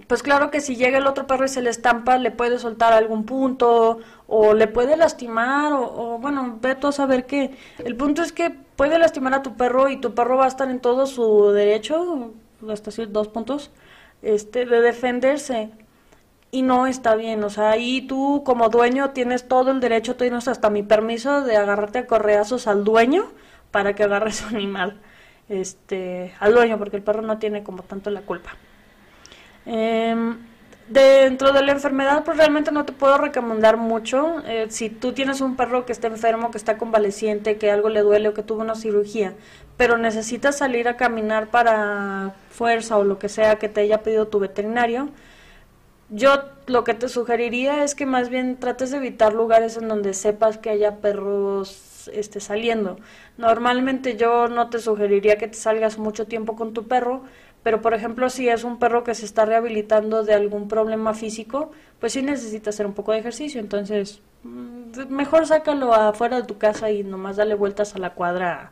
pues 0.08 0.24
claro 0.24 0.52
que 0.52 0.62
si 0.62 0.76
llega 0.76 0.98
el 0.98 1.08
otro 1.08 1.28
perro 1.28 1.46
y 1.46 1.50
se 1.50 1.62
le 1.62 1.70
estampa, 1.70 2.18
le 2.18 2.32
puede 2.32 2.60
soltar 2.60 2.94
algún 2.94 3.26
punto 3.26 4.00
o 4.28 4.54
le 4.54 4.68
puede 4.68 4.96
lastimar 4.96 5.74
o, 5.74 6.18
bueno, 6.20 6.58
ve 6.62 6.76
tú 6.76 6.88
a 6.88 6.92
saber 6.92 7.26
qué. 7.26 7.58
El 7.80 7.96
punto 7.96 8.22
es 8.22 8.32
que 8.32 8.50
puede 8.50 8.98
lastimar 8.98 9.34
a 9.34 9.42
tu 9.44 9.56
perro 9.56 9.90
y 9.90 10.00
tu 10.00 10.14
perro 10.14 10.38
va 10.38 10.46
a 10.46 10.48
estar 10.48 10.70
en 10.70 10.80
todo 10.80 11.06
su 11.08 11.52
derecho, 11.52 12.32
hasta 12.70 12.92
decir 12.92 13.12
dos 13.12 13.28
puntos, 13.28 13.72
este, 14.22 14.66
de 14.66 14.82
defenderse. 14.82 15.70
Y 16.52 16.64
no 16.64 16.86
está 16.86 17.16
bien, 17.16 17.44
o 17.46 17.50
sea, 17.50 17.72
ahí 17.72 18.02
tú 18.02 18.44
como 18.46 18.68
dueño 18.70 19.12
tienes 19.12 19.48
todo 19.48 19.72
el 19.72 19.80
derecho, 19.80 20.18
tienes 20.18 20.50
hasta 20.50 20.70
mi 20.70 20.84
permiso 20.84 21.44
de 21.44 21.56
agarrarte 21.56 22.00
a 22.00 22.08
correazos 22.08 22.68
al 22.68 22.84
dueño 22.84 23.32
para 23.72 23.96
que 23.96 24.04
agarre 24.04 24.34
su 24.34 24.48
animal, 24.56 25.00
este, 25.48 26.34
al 26.40 26.54
dueño, 26.54 26.78
porque 26.78 26.98
el 26.98 27.04
perro 27.04 27.22
no 27.22 27.38
tiene 27.38 27.64
como 27.64 27.84
tanto 27.84 28.10
la 28.10 28.22
culpa. 28.22 28.52
Eh, 29.66 30.16
dentro 30.92 31.54
de 31.54 31.64
la 31.64 31.72
enfermedad, 31.72 32.24
pues 32.24 32.38
realmente 32.38 32.72
no 32.72 32.86
te 32.86 32.92
puedo 32.94 33.18
recomendar 33.18 33.78
mucho. 33.78 34.42
Eh, 34.46 34.68
si 34.70 34.90
tú 34.90 35.14
tienes 35.14 35.42
un 35.42 35.56
perro 35.56 35.86
que 35.86 35.94
está 35.94 36.08
enfermo, 36.08 36.52
que 36.52 36.58
está 36.58 36.78
convaleciente, 36.78 37.58
que 37.58 37.72
algo 37.72 37.90
le 37.90 38.02
duele 38.02 38.30
o 38.30 38.34
que 38.34 38.44
tuvo 38.44 38.62
una 38.62 38.76
cirugía, 38.76 39.34
pero 39.78 39.98
necesitas 39.98 40.58
salir 40.58 40.88
a 40.88 40.98
caminar 40.98 41.48
para 41.48 42.36
fuerza 42.50 42.98
o 42.98 43.04
lo 43.04 43.20
que 43.20 43.30
sea 43.30 43.56
que 43.58 43.70
te 43.70 43.82
haya 43.82 44.04
pedido 44.04 44.28
tu 44.28 44.40
veterinario, 44.40 45.10
yo 46.10 46.44
lo 46.68 46.84
que 46.84 46.94
te 46.94 47.08
sugeriría 47.08 47.84
es 47.86 47.96
que 47.96 48.06
más 48.06 48.30
bien 48.30 48.58
trates 48.58 48.92
de 48.92 48.98
evitar 48.98 49.34
lugares 49.34 49.78
en 49.78 49.88
donde 49.88 50.14
sepas 50.14 50.58
que 50.58 50.70
haya 50.70 50.98
perros 50.98 52.10
este, 52.14 52.42
saliendo. 52.42 52.98
Normalmente 53.38 54.18
yo 54.18 54.50
no 54.50 54.70
te 54.70 54.80
sugeriría 54.80 55.38
que 55.38 55.48
te 55.48 55.54
salgas 55.54 55.98
mucho 55.98 56.28
tiempo 56.28 56.56
con 56.58 56.74
tu 56.74 56.88
perro, 56.88 57.24
pero, 57.64 57.82
por 57.82 57.94
ejemplo, 57.94 58.30
si 58.30 58.50
es 58.50 58.64
un 58.64 58.80
perro 58.80 59.04
que 59.04 59.14
se 59.14 59.26
está 59.26 59.46
rehabilitando 59.46 60.24
de 60.24 60.34
algún 60.34 60.68
problema 60.68 61.14
físico, 61.14 61.72
pues 62.00 62.14
sí 62.14 62.22
necesita 62.22 62.72
hacer 62.72 62.88
un 62.88 62.94
poco 62.94 63.12
de 63.12 63.20
ejercicio. 63.20 63.60
Entonces, 63.62 64.22
mm, 64.44 65.08
mejor 65.10 65.46
sácalo 65.46 65.94
afuera 65.94 66.38
de 66.42 66.48
tu 66.48 66.58
casa 66.58 66.90
y 66.92 67.04
nomás 67.04 67.38
dale 67.38 67.54
vueltas 67.56 67.96
a 67.96 68.00
la 68.00 68.14
cuadra 68.16 68.72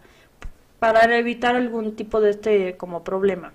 para 0.79 1.17
evitar 1.17 1.55
algún 1.55 1.95
tipo 1.95 2.21
de 2.21 2.31
este 2.31 2.77
como 2.77 3.03
problema. 3.03 3.53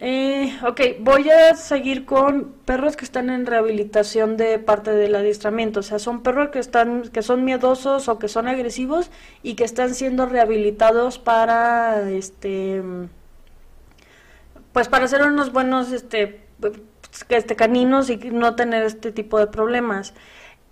Eh, 0.00 0.56
ok, 0.64 0.80
voy 1.00 1.28
a 1.28 1.54
seguir 1.56 2.04
con 2.04 2.52
perros 2.64 2.96
que 2.96 3.04
están 3.04 3.30
en 3.30 3.46
rehabilitación 3.46 4.36
de 4.36 4.58
parte 4.60 4.92
del 4.92 5.14
adiestramiento. 5.14 5.80
O 5.80 5.82
sea, 5.82 5.98
son 5.98 6.22
perros 6.22 6.50
que 6.50 6.60
están, 6.60 7.02
que 7.08 7.22
son 7.22 7.44
miedosos 7.44 8.08
o 8.08 8.18
que 8.18 8.28
son 8.28 8.46
agresivos 8.48 9.10
y 9.42 9.54
que 9.54 9.64
están 9.64 9.94
siendo 9.94 10.26
rehabilitados 10.26 11.18
para 11.18 12.08
este 12.10 12.82
pues 14.78 14.86
para 14.86 15.08
ser 15.08 15.22
unos 15.24 15.50
buenos 15.50 15.90
este, 15.90 16.40
este 17.30 17.56
caninos 17.56 18.10
y 18.10 18.16
no 18.16 18.54
tener 18.54 18.84
este 18.84 19.10
tipo 19.10 19.40
de 19.40 19.48
problemas. 19.48 20.14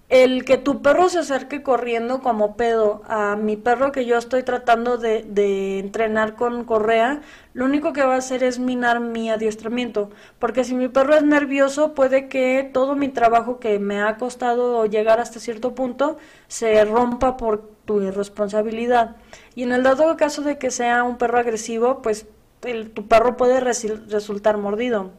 el 0.09 0.45
que 0.45 0.59
tu 0.59 0.81
perro 0.81 1.09
se 1.09 1.19
acerque 1.19 1.65
corriendo 1.65 2.21
como 2.21 2.57
pedo 2.57 3.03
a 3.09 3.35
mi 3.35 3.57
perro 3.57 3.91
que 3.91 4.05
yo 4.05 4.17
estoy 4.17 4.45
tratando 4.45 4.97
de, 4.97 5.25
de, 5.25 5.81
entrenar 5.81 6.37
con 6.37 6.63
correa, 6.63 7.23
lo 7.53 7.65
único 7.65 7.93
que 7.93 8.05
va 8.05 8.15
a 8.15 8.19
hacer 8.19 8.45
es 8.45 8.61
minar 8.61 9.01
mi 9.01 9.29
adiestramiento. 9.29 10.11
Porque 10.39 10.63
si 10.63 10.77
mi 10.77 10.87
perro 10.87 11.17
es 11.17 11.25
nervioso, 11.25 11.93
puede 11.95 12.29
que 12.29 12.71
todo 12.73 12.95
mi 12.95 13.09
trabajo 13.09 13.59
que 13.59 13.81
me 13.81 14.01
ha 14.01 14.19
costado 14.19 14.87
llegar 14.87 15.19
hasta 15.19 15.41
cierto 15.41 15.75
punto 15.75 16.17
se 16.47 16.85
rompa 16.85 17.37
por 17.37 17.69
tu 17.85 18.03
irresponsabilidad. 18.03 19.17
Y 19.57 19.65
en 19.65 19.73
el 19.73 19.83
dado 19.83 20.17
caso 20.17 20.43
de 20.43 20.59
que 20.59 20.71
sea 20.71 21.03
un 21.03 21.19
perro 21.19 21.41
agresivo, 21.41 22.03
pues 22.03 22.27
el, 22.63 22.91
tu 22.91 23.07
perro 23.07 23.37
puede 23.37 23.61
resultar 23.61 24.59
mordido. 24.59 25.13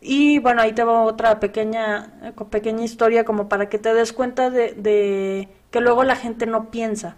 Y 0.00 0.38
bueno, 0.38 0.60
ahí 0.60 0.72
te 0.74 0.84
va 0.84 1.02
otra 1.02 1.40
pequeña, 1.40 2.12
pequeña 2.50 2.84
historia 2.84 3.24
como 3.24 3.48
para 3.48 3.70
que 3.70 3.78
te 3.78 3.94
des 3.94 4.12
cuenta 4.12 4.50
de, 4.50 5.48
que 5.70 5.80
luego 5.80 6.04
la 6.04 6.16
gente 6.16 6.46
no 6.46 6.70
piensa. 6.70 7.16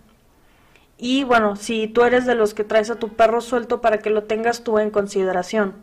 Y 0.98 1.24
bueno, 1.24 1.56
si 1.56 1.88
tú 1.88 2.02
eres 2.04 2.26
de 2.26 2.36
los 2.36 2.54
que 2.54 2.64
traes 2.64 2.90
a 2.90 2.96
tu 2.96 3.10
perro 3.10 3.40
suelto 3.40 3.80
para 3.80 3.98
que 3.98 4.10
lo 4.10 4.24
tengas 4.24 4.62
tú 4.64 4.78
en 4.78 4.90
consideración. 4.90 5.74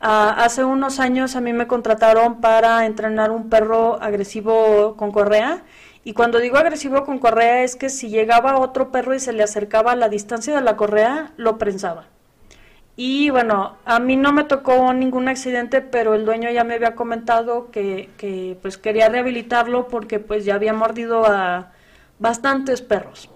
Ah, 0.00 0.34
hace 0.38 0.64
unos 0.64 1.00
años 1.00 1.36
a 1.36 1.40
mí 1.40 1.52
me 1.52 1.66
contrataron 1.66 2.40
para 2.40 2.86
entrenar 2.86 3.30
un 3.30 3.50
perro 3.50 4.00
agresivo 4.02 4.96
con 4.96 5.12
correa. 5.12 5.64
Y 6.04 6.14
cuando 6.14 6.38
digo 6.38 6.56
agresivo 6.56 7.04
con 7.04 7.18
correa 7.18 7.62
es 7.64 7.76
que 7.76 7.88
si 7.88 8.08
llegaba 8.10 8.58
otro 8.58 8.92
perro 8.92 9.14
y 9.14 9.20
se 9.20 9.32
le 9.32 9.42
acercaba 9.42 9.92
a 9.92 9.96
la 9.96 10.08
distancia 10.08 10.54
de 10.54 10.60
la 10.62 10.76
correa, 10.76 11.32
lo 11.36 11.58
prensaba. 11.58 12.06
Y 12.94 13.30
bueno, 13.30 13.76
a 13.84 13.98
mí 14.00 14.16
no 14.16 14.32
me 14.32 14.44
tocó 14.44 14.92
ningún 14.92 15.28
accidente, 15.28 15.80
pero 15.80 16.14
el 16.14 16.24
dueño 16.24 16.50
ya 16.50 16.64
me 16.64 16.74
había 16.74 16.94
comentado 16.94 17.70
que, 17.70 18.10
que 18.18 18.58
pues 18.60 18.76
quería 18.76 19.08
rehabilitarlo 19.08 19.88
porque 19.88 20.18
pues 20.20 20.44
ya 20.44 20.56
había 20.56 20.74
mordido 20.74 21.24
a 21.26 21.72
bastantes 22.18 22.82
perros. 22.82 23.30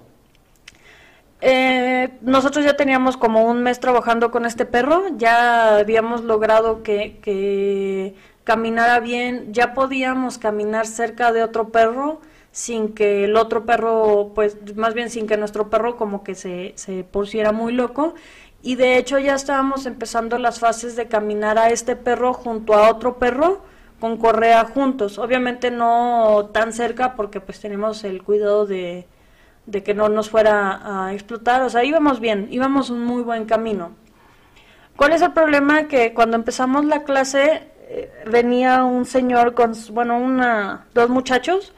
Eh, 1.41 2.11
nosotros 2.23 2.65
ya 2.65 2.77
teníamos 2.77 3.17
como 3.17 3.45
un 3.45 3.63
mes 3.63 3.79
trabajando 3.81 4.31
con 4.31 4.47
este 4.47 4.65
perro, 4.65 5.05
ya 5.17 5.77
habíamos 5.77 6.25
logrado 6.25 6.83
que, 6.83 7.19
que 7.23 8.15
caminara 8.45 9.01
bien, 9.01 9.53
ya 9.53 9.75
podíamos 9.75 10.39
caminar 10.39 10.87
cerca 10.87 11.33
de 11.33 11.43
otro 11.43 11.69
perro 11.69 12.21
sin 12.53 12.95
que 12.95 13.25
el 13.25 13.37
otro 13.37 13.67
perro, 13.67 14.33
pues 14.35 14.57
más 14.77 14.95
bien 14.95 15.11
sin 15.11 15.27
que 15.27 15.37
nuestro 15.37 15.69
perro 15.69 15.97
como 15.97 16.25
que 16.25 16.35
se, 16.35 16.73
se 16.77 17.05
pusiera 17.05 17.53
muy 17.53 17.75
loco 17.75 18.15
y 18.67 18.75
de 18.75 18.99
hecho 18.99 19.21
ya 19.21 19.37
estábamos 19.37 19.87
empezando 19.87 20.39
las 20.39 20.59
fases 20.59 20.97
de 20.97 21.07
caminar 21.07 21.57
a 21.57 21.71
este 21.71 21.95
perro 21.95 22.35
junto 22.35 22.75
a 22.75 22.91
otro 22.91 23.17
perro 23.17 23.63
con 24.01 24.17
correa 24.17 24.65
juntos. 24.65 25.21
Obviamente 25.21 25.71
no 25.71 26.51
tan 26.53 26.73
cerca 26.73 27.15
porque 27.15 27.41
pues 27.41 27.61
tenemos 27.61 28.03
el 28.03 28.25
cuidado 28.25 28.67
de, 28.67 29.07
de 29.67 29.85
que 29.85 29.95
no 29.95 30.09
nos 30.09 30.31
fuera 30.31 31.07
a 31.07 31.15
explotar. 31.15 31.63
O 31.63 31.71
sea, 31.71 31.85
íbamos 31.85 32.19
bien, 32.19 32.49
íbamos 32.51 32.91
un 32.91 33.05
muy 33.05 33.23
buen 33.23 33.45
camino. 33.45 33.93
¿Cuál 34.97 35.13
es 35.13 35.23
el 35.23 35.33
problema? 35.33 35.85
Que 35.87 36.13
cuando 36.13 36.37
empezamos 36.37 36.85
la 36.87 37.05
clase 37.05 37.71
eh, 37.83 38.11
venía 38.29 38.83
un 38.83 39.05
señor 39.05 39.55
con, 39.55 39.75
bueno, 39.93 40.19
una, 40.19 40.87
dos 40.93 41.09
muchachos 41.09 41.73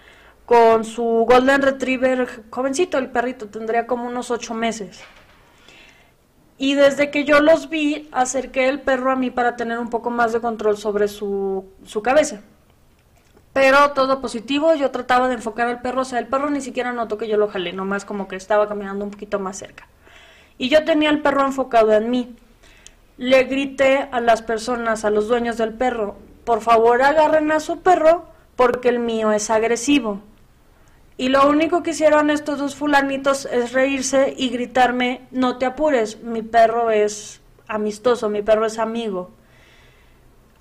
con 0.47 0.87
su 0.87 1.27
Golden 1.29 1.61
Retriever 1.61 2.45
jovencito, 2.49 2.97
el 2.97 3.11
perrito, 3.11 3.49
tendría 3.49 3.87
como 3.87 4.07
unos 4.07 4.31
ocho 4.31 4.55
meses. 4.55 5.05
Y 6.59 6.75
desde 6.75 7.11
que 7.11 7.25
yo 7.25 7.41
los 7.41 7.69
vi, 7.71 8.09
acerqué 8.11 8.69
el 8.69 8.81
perro 8.81 9.13
a 9.13 9.17
mí 9.17 9.31
para 9.31 9.57
tener 9.57 9.79
un 9.79 9.91
poco 9.91 10.11
más 10.11 10.33
de 10.33 10.41
control 10.41 10.77
sobre 10.77 11.07
su, 11.07 11.65
su 11.85 12.03
cabeza. 12.03 12.41
Pero 13.53 13.93
todo 13.93 14.21
positivo, 14.21 14.75
yo 14.75 14.91
trataba 14.91 15.29
de 15.29 15.35
enfocar 15.35 15.69
al 15.69 15.81
perro, 15.81 16.03
o 16.03 16.05
sea, 16.05 16.19
el 16.19 16.27
perro 16.27 16.51
ni 16.51 16.61
siquiera 16.61 16.93
notó 16.93 17.17
que 17.17 17.29
yo 17.29 17.37
lo 17.37 17.49
jalé, 17.49 17.73
nomás 17.73 18.05
como 18.05 18.29
que 18.29 18.37
estaba 18.37 18.69
caminando 18.69 19.05
un 19.05 19.13
poquito 19.13 19.39
más 19.39 19.57
cerca. 19.57 19.87
Y 20.59 20.69
yo 20.69 20.85
tenía 20.85 21.11
el 21.11 21.23
perro 21.23 21.47
enfocado 21.47 21.93
en 21.93 22.11
mí. 22.11 22.37
Le 23.17 23.45
grité 23.45 24.09
a 24.11 24.21
las 24.21 24.43
personas, 24.43 25.05
a 25.05 25.11
los 25.11 25.29
dueños 25.29 25.57
del 25.57 25.75
perro, 25.75 26.17
por 26.45 26.61
favor 26.61 27.03
agarren 27.03 27.53
a 27.53 27.61
su 27.61 27.81
perro 27.81 28.27
porque 28.57 28.89
el 28.89 28.99
mío 29.01 29.33
es 29.33 29.51
agresivo. 29.51 30.21
Y 31.21 31.31
lo 31.31 31.49
único 31.49 31.83
que 31.83 31.91
hicieron 31.91 32.31
estos 32.31 32.61
dos 32.61 32.77
fulanitos 32.77 33.45
es 33.47 33.73
reírse 33.73 34.35
y 34.37 34.51
gritarme, 34.51 35.27
no 35.33 35.59
te 35.59 35.67
apures, 35.67 36.23
mi 36.23 36.43
perro 36.43 36.93
es 36.93 37.41
amistoso, 37.67 38.29
mi 38.29 38.41
perro 38.41 38.65
es 38.65 38.79
amigo. 38.79 39.33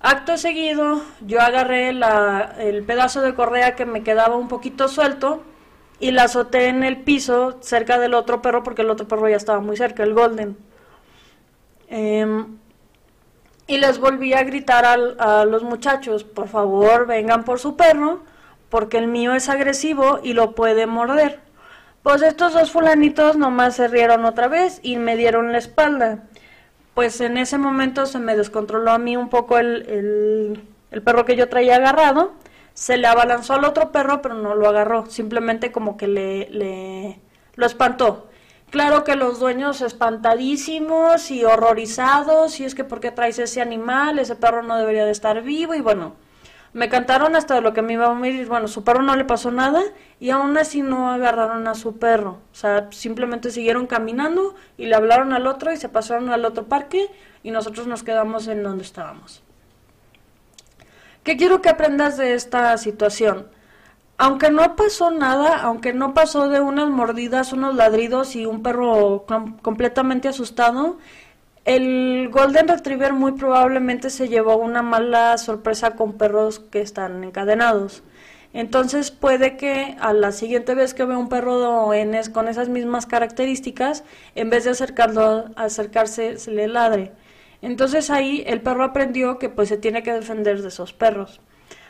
Acto 0.00 0.36
seguido, 0.36 1.00
yo 1.20 1.40
agarré 1.40 1.92
la, 1.92 2.56
el 2.58 2.82
pedazo 2.82 3.20
de 3.20 3.36
correa 3.36 3.76
que 3.76 3.86
me 3.86 4.02
quedaba 4.02 4.34
un 4.34 4.48
poquito 4.48 4.88
suelto 4.88 5.44
y 6.00 6.10
la 6.10 6.24
azoté 6.24 6.66
en 6.66 6.82
el 6.82 7.02
piso 7.02 7.58
cerca 7.62 8.00
del 8.00 8.14
otro 8.14 8.42
perro 8.42 8.64
porque 8.64 8.82
el 8.82 8.90
otro 8.90 9.06
perro 9.06 9.28
ya 9.28 9.36
estaba 9.36 9.60
muy 9.60 9.76
cerca, 9.76 10.02
el 10.02 10.12
golden. 10.12 10.56
Em, 11.86 12.58
y 13.68 13.78
les 13.78 14.00
volví 14.00 14.32
a 14.32 14.42
gritar 14.42 14.84
a 14.84 15.44
los 15.44 15.62
muchachos, 15.62 16.24
por 16.24 16.48
favor, 16.48 17.06
vengan 17.06 17.44
por 17.44 17.60
su 17.60 17.76
perro 17.76 18.22
porque 18.70 18.98
el 18.98 19.08
mío 19.08 19.34
es 19.34 19.48
agresivo 19.48 20.20
y 20.22 20.32
lo 20.32 20.54
puede 20.54 20.86
morder. 20.86 21.40
Pues 22.02 22.22
estos 22.22 22.52
dos 22.52 22.70
fulanitos 22.70 23.36
nomás 23.36 23.76
se 23.76 23.88
rieron 23.88 24.24
otra 24.24 24.48
vez 24.48 24.80
y 24.82 24.96
me 24.96 25.16
dieron 25.16 25.52
la 25.52 25.58
espalda. 25.58 26.24
Pues 26.94 27.20
en 27.20 27.36
ese 27.38 27.58
momento 27.58 28.06
se 28.06 28.18
me 28.18 28.36
descontroló 28.36 28.92
a 28.92 28.98
mí 28.98 29.16
un 29.16 29.28
poco 29.28 29.58
el, 29.58 30.62
el, 30.90 31.02
perro 31.02 31.24
que 31.24 31.36
yo 31.36 31.48
traía 31.48 31.76
agarrado. 31.76 32.32
Se 32.74 32.96
le 32.96 33.06
abalanzó 33.06 33.54
al 33.54 33.64
otro 33.64 33.92
perro, 33.92 34.22
pero 34.22 34.34
no 34.34 34.54
lo 34.54 34.68
agarró. 34.68 35.06
Simplemente 35.06 35.72
como 35.72 35.96
que 35.96 36.08
le, 36.08 36.48
le 36.50 37.20
lo 37.56 37.66
espantó. 37.66 38.28
Claro 38.70 39.02
que 39.02 39.16
los 39.16 39.40
dueños 39.40 39.80
espantadísimos 39.80 41.30
y 41.30 41.44
horrorizados, 41.44 42.60
y 42.60 42.64
es 42.64 42.74
que 42.74 42.84
¿por 42.84 43.00
qué 43.00 43.10
traes 43.10 43.38
ese 43.38 43.60
animal? 43.60 44.18
Ese 44.18 44.36
perro 44.36 44.62
no 44.62 44.76
debería 44.76 45.04
de 45.06 45.10
estar 45.10 45.42
vivo, 45.42 45.74
y 45.74 45.80
bueno, 45.80 46.14
me 46.72 46.88
cantaron 46.88 47.36
hasta 47.36 47.60
lo 47.60 47.72
que 47.72 47.82
me 47.82 47.94
iba 47.94 48.06
a 48.06 48.14
morir. 48.14 48.46
Bueno, 48.46 48.68
su 48.68 48.84
perro 48.84 49.02
no 49.02 49.16
le 49.16 49.24
pasó 49.24 49.50
nada 49.50 49.82
y 50.20 50.30
aún 50.30 50.56
así 50.58 50.82
no 50.82 51.10
agarraron 51.10 51.66
a 51.66 51.74
su 51.74 51.98
perro. 51.98 52.38
O 52.52 52.54
sea, 52.54 52.88
simplemente 52.90 53.50
siguieron 53.50 53.86
caminando 53.86 54.54
y 54.76 54.86
le 54.86 54.94
hablaron 54.94 55.32
al 55.32 55.46
otro 55.46 55.72
y 55.72 55.76
se 55.76 55.88
pasaron 55.88 56.28
al 56.30 56.44
otro 56.44 56.66
parque 56.66 57.08
y 57.42 57.50
nosotros 57.50 57.86
nos 57.86 58.02
quedamos 58.02 58.46
en 58.48 58.62
donde 58.62 58.84
estábamos. 58.84 59.42
¿Qué 61.22 61.36
quiero 61.36 61.60
que 61.60 61.68
aprendas 61.68 62.16
de 62.16 62.34
esta 62.34 62.76
situación? 62.78 63.48
Aunque 64.16 64.50
no 64.50 64.74
pasó 64.74 65.10
nada, 65.10 65.58
aunque 65.62 65.92
no 65.92 66.12
pasó 66.12 66.48
de 66.48 66.60
unas 66.60 66.88
mordidas, 66.88 67.52
unos 67.52 67.74
ladridos 67.74 68.34
y 68.34 68.46
un 68.46 68.62
perro 68.62 69.26
completamente 69.62 70.26
asustado, 70.26 70.98
el 71.68 72.30
Golden 72.30 72.66
Retriever 72.66 73.12
muy 73.12 73.32
probablemente 73.32 74.08
se 74.08 74.28
llevó 74.28 74.56
una 74.56 74.80
mala 74.80 75.36
sorpresa 75.36 75.96
con 75.96 76.14
perros 76.14 76.60
que 76.60 76.80
están 76.80 77.22
encadenados. 77.22 78.02
Entonces 78.54 79.10
puede 79.10 79.58
que 79.58 79.94
a 80.00 80.14
la 80.14 80.32
siguiente 80.32 80.74
vez 80.74 80.94
que 80.94 81.04
vea 81.04 81.18
un 81.18 81.28
perro 81.28 81.92
es, 81.92 82.30
con 82.30 82.48
esas 82.48 82.70
mismas 82.70 83.04
características, 83.04 84.02
en 84.34 84.48
vez 84.48 84.64
de 84.64 84.70
acercarlo, 84.70 85.50
acercarse, 85.56 86.38
se 86.38 86.52
le 86.52 86.68
ladre. 86.68 87.12
Entonces 87.60 88.08
ahí 88.08 88.42
el 88.46 88.62
perro 88.62 88.82
aprendió 88.82 89.38
que 89.38 89.50
pues 89.50 89.68
se 89.68 89.76
tiene 89.76 90.02
que 90.02 90.14
defender 90.14 90.62
de 90.62 90.68
esos 90.68 90.94
perros. 90.94 91.42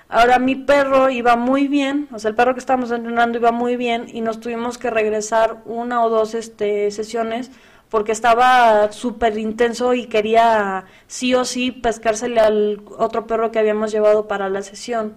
Ahora 0.08 0.40
mi 0.40 0.56
perro 0.56 1.08
iba 1.08 1.36
muy 1.36 1.68
bien, 1.68 2.08
o 2.10 2.18
sea, 2.18 2.30
el 2.30 2.34
perro 2.34 2.54
que 2.54 2.60
estábamos 2.60 2.90
entrenando 2.90 3.38
iba 3.38 3.52
muy 3.52 3.76
bien 3.76 4.06
y 4.12 4.22
nos 4.22 4.40
tuvimos 4.40 4.76
que 4.76 4.90
regresar 4.90 5.62
una 5.66 6.02
o 6.02 6.08
dos 6.08 6.34
este, 6.34 6.90
sesiones 6.90 7.52
porque 7.90 8.12
estaba 8.12 8.92
súper 8.92 9.38
intenso 9.38 9.94
y 9.94 10.06
quería 10.06 10.84
sí 11.06 11.34
o 11.34 11.44
sí 11.44 11.72
pescársele 11.72 12.40
al 12.40 12.82
otro 12.98 13.26
perro 13.26 13.50
que 13.50 13.58
habíamos 13.58 13.92
llevado 13.92 14.28
para 14.28 14.48
la 14.48 14.62
sesión. 14.62 15.14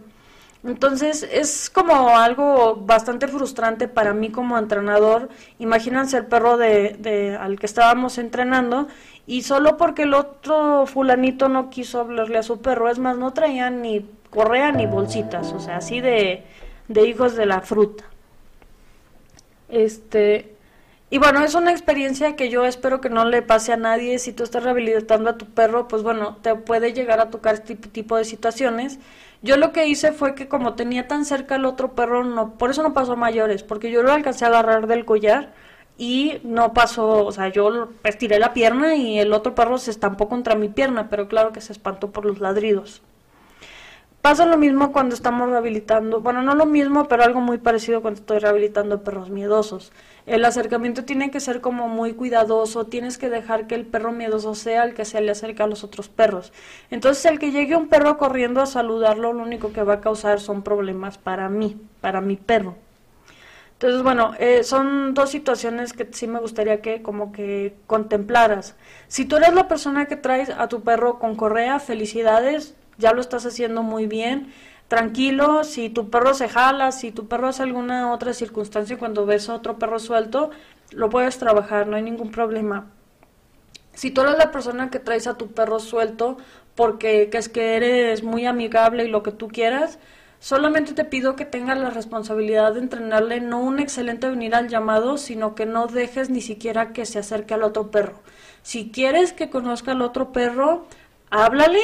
Entonces 0.64 1.28
es 1.32 1.72
como 1.72 2.10
algo 2.10 2.76
bastante 2.76 3.28
frustrante 3.28 3.88
para 3.88 4.14
mí 4.14 4.30
como 4.30 4.58
entrenador. 4.60 5.30
Imagínense 5.58 6.18
el 6.18 6.28
perro 6.28 6.58
de, 6.58 7.38
al 7.40 7.60
que 7.60 7.66
estábamos 7.66 8.18
entrenando 8.20 8.88
y 9.26 9.42
solo 9.42 9.78
porque 9.78 10.04
el 10.04 10.14
otro 10.14 10.86
fulanito 10.86 11.50
no 11.50 11.70
quiso 11.70 12.00
hablarle 12.00 12.38
a 12.38 12.44
su 12.44 12.62
perro, 12.62 12.90
es 12.90 13.00
más, 13.00 13.18
no 13.18 13.34
traían 13.34 13.82
ni 13.82 14.08
correa 14.30 14.72
ni 14.72 14.86
bolsitas, 14.86 15.52
o 15.54 15.60
sea, 15.60 15.78
así 15.78 16.00
de, 16.00 16.44
de 16.88 17.08
hijos 17.08 17.36
de 17.36 17.46
la 17.46 17.62
fruta. 17.62 18.04
Este, 19.70 20.56
y 21.12 21.17
bueno, 21.17 21.43
es 21.43 21.56
una 21.56 21.71
experiencia 21.71 22.38
que 22.38 22.50
yo 22.50 22.65
espero 22.65 23.02
que 23.02 23.10
no 23.10 23.26
le 23.26 23.41
pase 23.41 23.74
a 23.74 23.78
nadie. 23.78 24.17
Si 24.17 24.32
tú 24.32 24.43
estás 24.43 24.63
rehabilitando 24.63 25.30
a 25.30 25.38
tu 25.38 25.45
perro, 25.45 25.89
pues 25.89 26.04
bueno, 26.04 26.38
te 26.41 26.56
puede 26.56 26.93
llegar 26.93 27.19
a 27.19 27.30
tocar 27.30 27.56
este 27.56 27.76
tipo 27.76 28.15
de 28.15 28.24
situaciones. 28.24 28.97
Yo 29.41 29.58
lo 29.58 29.74
que 29.74 29.88
hice 29.88 30.13
fue 30.13 30.36
que 30.36 30.47
como 30.47 30.76
tenía 30.76 31.10
tan 31.10 31.26
cerca 31.26 31.56
el 31.56 31.65
otro 31.65 31.95
perro, 31.95 32.24
no, 32.24 32.54
por 32.58 32.69
eso 32.71 32.82
no 32.82 32.93
pasó 32.93 33.13
a 33.13 33.15
mayores, 33.17 33.62
porque 33.62 33.91
yo 33.91 34.04
lo 34.04 34.13
alcancé 34.13 34.45
a 34.45 34.47
agarrar 34.50 34.88
del 34.88 35.04
collar 35.04 35.54
y 35.97 36.39
no 36.43 36.74
pasó, 36.74 37.26
o 37.26 37.32
sea, 37.34 37.50
yo 37.50 37.89
estiré 38.06 38.39
la 38.39 38.54
pierna 38.54 38.95
y 38.95 39.19
el 39.19 39.34
otro 39.34 39.54
perro 39.54 39.78
se 39.80 39.91
estampó 39.91 40.30
contra 40.30 40.56
mi 40.56 40.69
pierna, 40.69 41.10
pero 41.10 41.28
claro 41.28 41.52
que 41.52 41.62
se 41.62 41.74
espantó 41.74 42.12
por 42.12 42.26
los 42.26 42.39
ladridos. 42.39 43.02
Pasa 44.22 44.46
lo 44.46 44.56
mismo 44.56 44.92
cuando 44.92 45.16
estamos 45.16 45.50
rehabilitando, 45.50 46.22
bueno, 46.22 46.44
no 46.44 46.54
lo 46.54 46.68
mismo, 46.68 47.08
pero 47.08 47.24
algo 47.24 47.42
muy 47.42 47.58
parecido 47.58 48.04
cuando 48.04 48.20
estoy 48.20 48.38
rehabilitando 48.38 49.04
perros 49.04 49.32
miedosos. 49.32 49.92
El 50.28 50.46
acercamiento 50.46 51.06
tiene 51.06 51.32
que 51.32 51.40
ser 51.40 51.60
como 51.60 51.88
muy 51.88 52.14
cuidadoso, 52.14 52.86
tienes 52.86 53.18
que 53.18 53.32
dejar 53.32 53.66
que 53.66 53.74
el 53.74 53.88
perro 53.88 54.12
miedoso 54.12 54.54
sea 54.54 54.84
el 54.84 54.94
que 54.94 55.06
se 55.06 55.22
le 55.22 55.32
acerque 55.32 55.64
a 55.64 55.68
los 55.68 55.84
otros 55.84 56.08
perros. 56.08 56.54
Entonces, 56.92 57.26
el 57.26 57.40
que 57.40 57.50
llegue 57.50 57.76
un 57.76 57.88
perro 57.88 58.20
corriendo 58.20 58.62
a 58.62 58.68
saludarlo, 58.68 59.34
lo 59.34 59.42
único 59.42 59.74
que 59.74 59.82
va 59.82 59.96
a 59.96 60.02
causar 60.02 60.40
son 60.40 60.62
problemas 60.62 61.18
para 61.18 61.50
mí, 61.50 61.82
para 62.00 62.22
mi 62.22 62.36
perro. 62.36 62.76
Entonces, 63.74 64.04
bueno, 64.04 64.34
eh, 64.38 64.64
son 64.64 65.16
dos 65.16 65.32
situaciones 65.32 65.94
que 65.94 66.08
sí 66.12 66.28
me 66.28 66.40
gustaría 66.40 66.82
que 66.82 67.02
como 67.02 67.32
que 67.32 67.74
contemplaras. 67.88 68.76
Si 69.08 69.26
tú 69.26 69.38
eres 69.38 69.56
la 69.56 69.68
persona 69.68 70.06
que 70.06 70.16
traes 70.16 70.52
a 70.52 70.68
tu 70.68 70.84
perro 70.84 71.18
con 71.18 71.36
correa, 71.36 71.80
felicidades, 71.80 72.76
ya 73.02 73.14
lo 73.14 73.20
estás 73.22 73.46
haciendo 73.46 73.84
muy 73.84 74.08
bien. 74.08 74.54
Tranquilo, 74.88 75.64
si 75.66 75.90
tu 75.90 76.10
perro 76.10 76.34
se 76.34 76.48
jala, 76.48 76.92
si 76.94 77.12
tu 77.12 77.28
perro 77.28 77.50
hace 77.50 77.64
alguna 77.64 78.14
otra 78.14 78.34
circunstancia 78.34 78.98
cuando 78.98 79.26
ves 79.26 79.50
a 79.50 79.56
otro 79.56 79.78
perro 79.78 80.00
suelto, 80.00 80.52
lo 80.92 81.10
puedes 81.10 81.38
trabajar, 81.38 81.88
no 81.88 81.98
hay 81.98 82.04
ningún 82.04 82.32
problema. 82.32 82.88
Si 83.94 84.12
tú 84.12 84.22
eres 84.22 84.38
la 84.38 84.52
persona 84.52 84.90
que 84.90 85.00
traes 85.00 85.28
a 85.28 85.38
tu 85.38 85.52
perro 85.52 85.80
suelto 85.80 86.38
porque 86.76 87.30
que 87.30 87.38
es 87.38 87.50
que 87.50 87.76
eres 87.76 88.24
muy 88.24 88.46
amigable 88.46 89.06
y 89.06 89.10
lo 89.10 89.24
que 89.24 89.32
tú 89.32 89.50
quieras, 89.50 90.00
Solamente 90.42 90.94
te 90.94 91.06
pido 91.06 91.36
que 91.36 91.46
tengas 91.46 91.78
la 91.78 91.92
responsabilidad 91.92 92.74
de 92.74 92.80
entrenarle 92.80 93.42
no 93.42 93.60
un 93.60 93.80
excelente 93.80 94.28
venir 94.28 94.56
al 94.56 94.70
llamado, 94.70 95.18
sino 95.20 95.54
que 95.54 95.68
no 95.68 95.86
dejes 95.86 96.32
ni 96.32 96.42
siquiera 96.42 96.94
que 96.94 97.06
se 97.06 97.20
acerque 97.20 97.54
al 97.54 97.62
otro 97.62 97.92
perro. 97.92 98.16
Si 98.64 98.90
quieres 98.90 99.34
que 99.34 99.52
conozca 99.52 99.92
al 99.92 100.02
otro 100.02 100.32
perro, 100.32 100.88
háblale, 101.30 101.80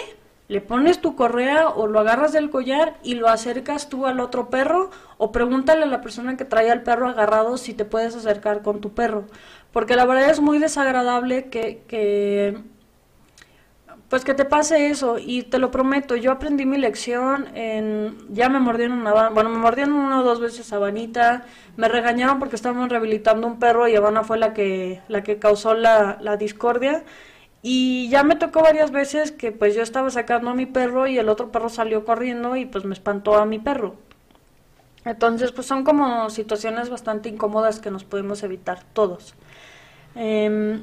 le 0.47 0.61
pones 0.61 1.01
tu 1.01 1.15
correa 1.15 1.69
o 1.69 1.87
lo 1.87 1.99
agarras 1.99 2.31
del 2.31 2.49
collar 2.49 2.97
y 3.03 3.15
lo 3.15 3.27
acercas 3.27 3.89
tú 3.89 4.05
al 4.05 4.19
otro 4.19 4.49
perro 4.49 4.91
o 5.17 5.31
pregúntale 5.31 5.83
a 5.83 5.87
la 5.87 6.01
persona 6.01 6.37
que 6.37 6.45
trae 6.45 6.71
al 6.71 6.83
perro 6.83 7.09
agarrado 7.09 7.57
si 7.57 7.73
te 7.73 7.85
puedes 7.85 8.15
acercar 8.15 8.61
con 8.61 8.79
tu 8.79 8.93
perro. 8.93 9.25
Porque 9.73 9.95
la 9.95 10.05
verdad 10.05 10.29
es 10.29 10.39
muy 10.39 10.59
desagradable 10.59 11.49
que, 11.49 11.83
que 11.87 12.57
pues 14.09 14.23
que 14.23 14.33
te 14.33 14.45
pase 14.45 14.89
eso. 14.89 15.17
Y 15.19 15.43
te 15.43 15.59
lo 15.59 15.71
prometo, 15.71 16.15
yo 16.15 16.31
aprendí 16.31 16.65
mi 16.65 16.77
lección, 16.77 17.47
en, 17.53 18.17
ya 18.29 18.49
me 18.49 18.59
mordieron 18.59 18.99
una, 18.99 19.29
bueno, 19.29 19.49
me 19.49 19.57
mordieron 19.57 19.93
una 19.93 20.21
o 20.21 20.23
dos 20.23 20.39
veces 20.39 20.67
Sabanita, 20.67 21.45
me 21.75 21.87
regañaron 21.89 22.39
porque 22.39 22.55
estábamos 22.55 22.89
rehabilitando 22.89 23.47
un 23.47 23.59
perro 23.59 23.87
y 23.87 23.95
Habana 23.95 24.23
fue 24.23 24.37
la 24.37 24.53
que, 24.53 25.01
la 25.07 25.23
que 25.23 25.39
causó 25.39 25.73
la, 25.73 26.17
la 26.21 26.37
discordia 26.37 27.03
y 27.69 28.07
ya 28.07 28.23
me 28.23 28.37
tocó 28.37 28.61
varias 28.61 28.91
veces 28.91 29.33
que 29.33 29.51
pues 29.51 29.75
yo 29.75 29.81
estaba 29.81 30.09
sacando 30.09 30.51
a 30.51 30.53
mi 30.53 30.65
perro 30.65 31.05
y 31.05 31.17
el 31.17 31.27
otro 31.27 31.51
perro 31.51 31.67
salió 31.67 32.05
corriendo 32.05 32.55
y 32.55 32.65
pues 32.65 32.85
me 32.85 32.93
espantó 32.93 33.35
a 33.35 33.45
mi 33.45 33.59
perro. 33.59 33.95
Entonces 35.03 35.51
pues 35.51 35.67
son 35.67 35.83
como 35.83 36.29
situaciones 36.29 36.89
bastante 36.89 37.27
incómodas 37.27 37.81
que 37.81 37.91
nos 37.91 38.05
podemos 38.05 38.41
evitar 38.43 38.85
todos. 38.93 39.35
Eh, 40.15 40.79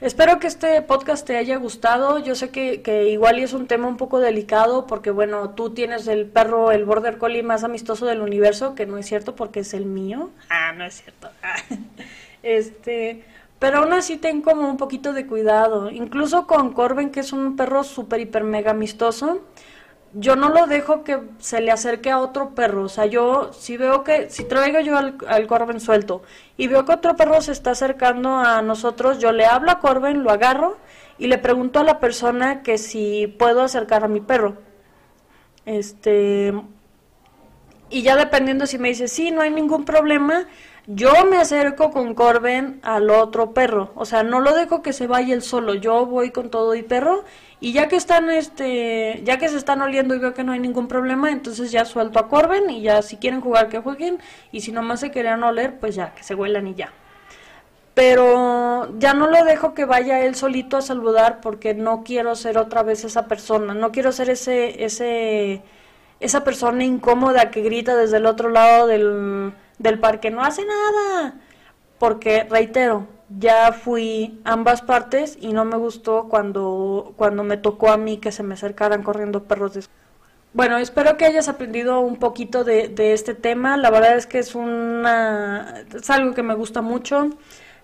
Espero 0.00 0.38
que 0.40 0.46
este 0.46 0.82
podcast 0.82 1.26
te 1.26 1.36
haya 1.36 1.56
gustado. 1.56 2.18
Yo 2.18 2.34
sé 2.34 2.50
que, 2.50 2.82
que 2.82 3.08
igual 3.08 3.38
es 3.38 3.54
un 3.54 3.66
tema 3.66 3.88
un 3.88 3.96
poco 3.96 4.20
delicado 4.20 4.86
porque, 4.86 5.10
bueno, 5.10 5.50
tú 5.50 5.70
tienes 5.70 6.06
el 6.06 6.26
perro, 6.26 6.70
el 6.70 6.84
border 6.84 7.16
collie 7.16 7.42
más 7.42 7.64
amistoso 7.64 8.04
del 8.04 8.20
universo, 8.20 8.74
que 8.74 8.84
no 8.84 8.98
es 8.98 9.06
cierto 9.06 9.34
porque 9.34 9.60
es 9.60 9.72
el 9.72 9.86
mío. 9.86 10.30
Ah, 10.50 10.72
no 10.76 10.84
es 10.84 11.00
cierto. 11.00 11.30
este, 12.42 13.24
pero 13.58 13.78
aún 13.78 13.92
así 13.92 14.16
ten 14.16 14.42
como 14.42 14.68
un 14.68 14.76
poquito 14.76 15.12
de 15.12 15.26
cuidado. 15.26 15.90
Incluso 15.90 16.46
con 16.46 16.72
Corben, 16.72 17.10
que 17.10 17.20
es 17.20 17.32
un 17.32 17.56
perro 17.56 17.84
súper, 17.84 18.20
hiper, 18.20 18.44
mega 18.44 18.72
amistoso 18.72 19.40
yo 20.18 20.34
no 20.34 20.48
lo 20.48 20.66
dejo 20.66 21.04
que 21.04 21.20
se 21.38 21.60
le 21.60 21.70
acerque 21.70 22.10
a 22.10 22.20
otro 22.20 22.54
perro. 22.54 22.84
O 22.84 22.88
sea, 22.88 23.06
yo 23.06 23.52
si 23.52 23.76
veo 23.76 24.02
que, 24.04 24.30
si 24.30 24.44
traigo 24.44 24.80
yo 24.80 24.96
al, 24.96 25.18
al 25.28 25.46
Corben 25.46 25.80
suelto 25.80 26.22
y 26.56 26.68
veo 26.68 26.84
que 26.84 26.92
otro 26.92 27.16
perro 27.16 27.40
se 27.42 27.52
está 27.52 27.72
acercando 27.72 28.36
a 28.36 28.62
nosotros, 28.62 29.18
yo 29.18 29.32
le 29.32 29.44
hablo 29.46 29.70
a 29.70 29.80
Corben, 29.80 30.22
lo 30.22 30.30
agarro 30.30 30.78
y 31.18 31.26
le 31.28 31.38
pregunto 31.38 31.80
a 31.80 31.84
la 31.84 32.00
persona 32.00 32.62
que 32.62 32.78
si 32.78 33.26
puedo 33.26 33.62
acercar 33.62 34.04
a 34.04 34.08
mi 34.08 34.20
perro. 34.20 34.56
Este. 35.66 36.54
Y 37.88 38.02
ya 38.02 38.16
dependiendo 38.16 38.66
si 38.66 38.78
me 38.78 38.88
dice 38.88 39.08
sí, 39.08 39.30
no 39.30 39.42
hay 39.42 39.50
ningún 39.50 39.84
problema, 39.84 40.46
yo 40.86 41.12
me 41.28 41.38
acerco 41.38 41.90
con 41.90 42.14
Corben 42.14 42.80
al 42.82 43.10
otro 43.10 43.52
perro. 43.52 43.92
O 43.94 44.04
sea, 44.04 44.22
no 44.22 44.40
lo 44.40 44.54
dejo 44.54 44.82
que 44.82 44.92
se 44.92 45.06
vaya 45.06 45.34
él 45.34 45.42
solo. 45.42 45.74
Yo 45.74 46.06
voy 46.06 46.30
con 46.30 46.50
todo 46.50 46.74
y 46.74 46.82
perro 46.82 47.24
y 47.60 47.72
ya 47.72 47.88
que 47.88 47.96
están, 47.96 48.30
este, 48.30 49.22
ya 49.24 49.38
que 49.38 49.48
se 49.48 49.56
están 49.56 49.80
oliendo 49.80 50.14
y 50.14 50.18
veo 50.18 50.34
que 50.34 50.44
no 50.44 50.52
hay 50.52 50.60
ningún 50.60 50.88
problema, 50.88 51.30
entonces 51.30 51.72
ya 51.72 51.84
suelto 51.84 52.18
a 52.18 52.28
Corben 52.28 52.68
y 52.70 52.82
ya 52.82 53.02
si 53.02 53.16
quieren 53.16 53.40
jugar 53.40 53.68
que 53.68 53.78
jueguen 53.78 54.18
y 54.52 54.60
si 54.60 54.72
nomás 54.72 55.00
se 55.00 55.10
querían 55.10 55.42
oler, 55.42 55.78
pues 55.80 55.94
ya, 55.94 56.14
que 56.14 56.22
se 56.22 56.34
huelan 56.34 56.66
y 56.68 56.74
ya. 56.74 56.92
Pero 57.94 58.92
ya 58.98 59.14
no 59.14 59.26
lo 59.26 59.42
dejo 59.44 59.72
que 59.72 59.86
vaya 59.86 60.20
él 60.20 60.34
solito 60.34 60.76
a 60.76 60.82
saludar 60.82 61.40
porque 61.40 61.72
no 61.74 62.04
quiero 62.04 62.36
ser 62.36 62.58
otra 62.58 62.82
vez 62.82 63.04
esa 63.04 63.26
persona, 63.26 63.72
no 63.72 63.90
quiero 63.90 64.12
ser 64.12 64.28
ese, 64.28 64.84
ese, 64.84 65.62
esa 66.20 66.44
persona 66.44 66.84
incómoda 66.84 67.50
que 67.50 67.62
grita 67.62 67.96
desde 67.96 68.16
el 68.18 68.26
otro 68.26 68.50
lado 68.50 68.86
del, 68.86 69.52
del 69.78 69.98
parque, 69.98 70.30
no 70.30 70.42
hace 70.42 70.62
nada. 70.64 71.34
Porque, 71.98 72.44
reitero, 72.44 73.06
ya 73.28 73.72
fui 73.72 74.40
ambas 74.44 74.82
partes 74.82 75.36
y 75.40 75.52
no 75.52 75.64
me 75.64 75.76
gustó 75.76 76.28
cuando, 76.28 77.12
cuando 77.16 77.42
me 77.42 77.56
tocó 77.56 77.90
a 77.90 77.96
mí 77.96 78.18
que 78.18 78.32
se 78.32 78.42
me 78.42 78.54
acercaran 78.54 79.02
corriendo 79.02 79.44
perros 79.44 79.74
de... 79.74 79.84
Bueno, 80.52 80.78
espero 80.78 81.16
que 81.18 81.26
hayas 81.26 81.48
aprendido 81.48 82.00
un 82.00 82.16
poquito 82.16 82.64
de, 82.64 82.88
de 82.88 83.12
este 83.12 83.34
tema. 83.34 83.76
La 83.76 83.90
verdad 83.90 84.16
es 84.16 84.26
que 84.26 84.38
es, 84.38 84.54
una, 84.54 85.84
es 85.94 86.08
algo 86.08 86.34
que 86.34 86.42
me 86.42 86.54
gusta 86.54 86.80
mucho. 86.80 87.30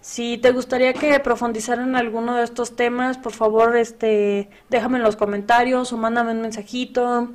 Si 0.01 0.39
te 0.39 0.53
gustaría 0.53 0.95
que 0.95 1.21
profundizara 1.21 1.83
en 1.83 1.97
alguno 1.97 2.35
de 2.37 2.45
estos 2.45 2.75
temas, 2.75 3.19
por 3.19 3.33
favor, 3.33 3.77
este, 3.77 4.49
déjame 4.71 4.99
en 4.99 5.05
los 5.05 5.17
comentarios 5.17 5.93
o 5.93 5.97
mándame 5.99 6.33
un 6.33 6.41
mensajito. 6.41 7.31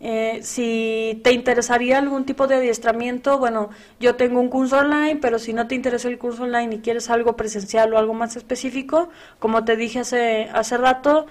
Eh, 0.00 0.40
si 0.42 1.20
te 1.24 1.32
interesaría 1.32 1.98
algún 1.98 2.26
tipo 2.26 2.46
de 2.46 2.56
adiestramiento, 2.56 3.38
bueno, 3.38 3.70
yo 3.98 4.16
tengo 4.16 4.40
un 4.40 4.48
curso 4.48 4.78
online, 4.78 5.16
pero 5.16 5.38
si 5.38 5.52
no 5.52 5.66
te 5.66 5.74
interesa 5.74 6.08
el 6.08 6.18
curso 6.18 6.42
online 6.42 6.76
y 6.76 6.78
quieres 6.80 7.08
algo 7.10 7.36
presencial 7.36 7.92
o 7.94 7.98
algo 7.98 8.14
más 8.14 8.36
específico, 8.36 9.08
como 9.38 9.64
te 9.64 9.76
dije 9.76 10.00
hace, 10.00 10.50
hace 10.52 10.76
rato, 10.76 11.26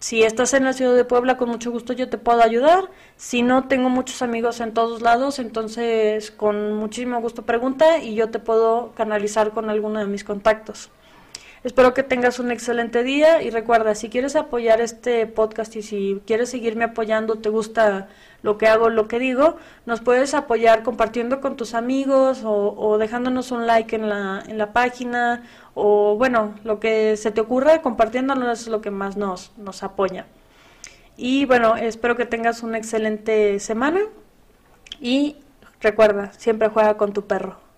si 0.00 0.22
estás 0.22 0.54
en 0.54 0.64
la 0.64 0.72
ciudad 0.72 0.96
de 0.96 1.04
Puebla, 1.04 1.36
con 1.36 1.50
mucho 1.50 1.70
gusto 1.70 1.92
yo 1.92 2.08
te 2.08 2.18
puedo 2.18 2.42
ayudar. 2.42 2.90
Si 3.16 3.42
no, 3.42 3.68
tengo 3.68 3.90
muchos 3.90 4.22
amigos 4.22 4.60
en 4.60 4.72
todos 4.72 5.02
lados, 5.02 5.38
entonces 5.38 6.30
con 6.30 6.72
muchísimo 6.72 7.20
gusto 7.20 7.42
pregunta 7.44 7.98
y 7.98 8.14
yo 8.14 8.30
te 8.30 8.38
puedo 8.38 8.92
canalizar 8.94 9.50
con 9.52 9.68
alguno 9.68 10.00
de 10.00 10.06
mis 10.06 10.24
contactos. 10.24 10.90
Espero 11.62 11.92
que 11.92 12.02
tengas 12.02 12.38
un 12.38 12.50
excelente 12.50 13.02
día 13.02 13.42
y 13.42 13.50
recuerda, 13.50 13.94
si 13.94 14.08
quieres 14.08 14.34
apoyar 14.34 14.80
este 14.80 15.26
podcast 15.26 15.76
y 15.76 15.82
si 15.82 16.22
quieres 16.26 16.48
seguirme 16.48 16.84
apoyando, 16.84 17.36
te 17.36 17.50
gusta 17.50 18.08
lo 18.42 18.56
que 18.56 18.66
hago, 18.66 18.88
lo 18.88 19.08
que 19.08 19.18
digo, 19.18 19.56
nos 19.84 20.00
puedes 20.00 20.32
apoyar 20.32 20.82
compartiendo 20.82 21.42
con 21.42 21.56
tus 21.56 21.74
amigos 21.74 22.40
o, 22.44 22.96
dejándonos 22.96 23.50
un 23.50 23.66
like 23.66 23.94
en 23.94 24.08
la, 24.08 24.42
en 24.48 24.56
la 24.56 24.72
página 24.72 25.42
o 25.74 26.16
bueno, 26.16 26.54
lo 26.64 26.80
que 26.80 27.18
se 27.18 27.30
te 27.30 27.42
ocurra, 27.42 27.82
compartiéndonos 27.82 28.62
es 28.62 28.68
lo 28.68 28.80
que 28.80 28.90
más 28.90 29.18
nos, 29.18 29.52
nos 29.58 29.82
apoya. 29.82 30.24
Y 31.18 31.44
bueno, 31.44 31.76
espero 31.76 32.16
que 32.16 32.24
tengas 32.24 32.62
una 32.62 32.78
excelente 32.78 33.60
semana 33.60 34.00
y 34.98 35.36
recuerda, 35.82 36.32
siempre 36.32 36.68
juega 36.68 36.96
con 36.96 37.12
tu 37.12 37.26
perro. 37.26 37.69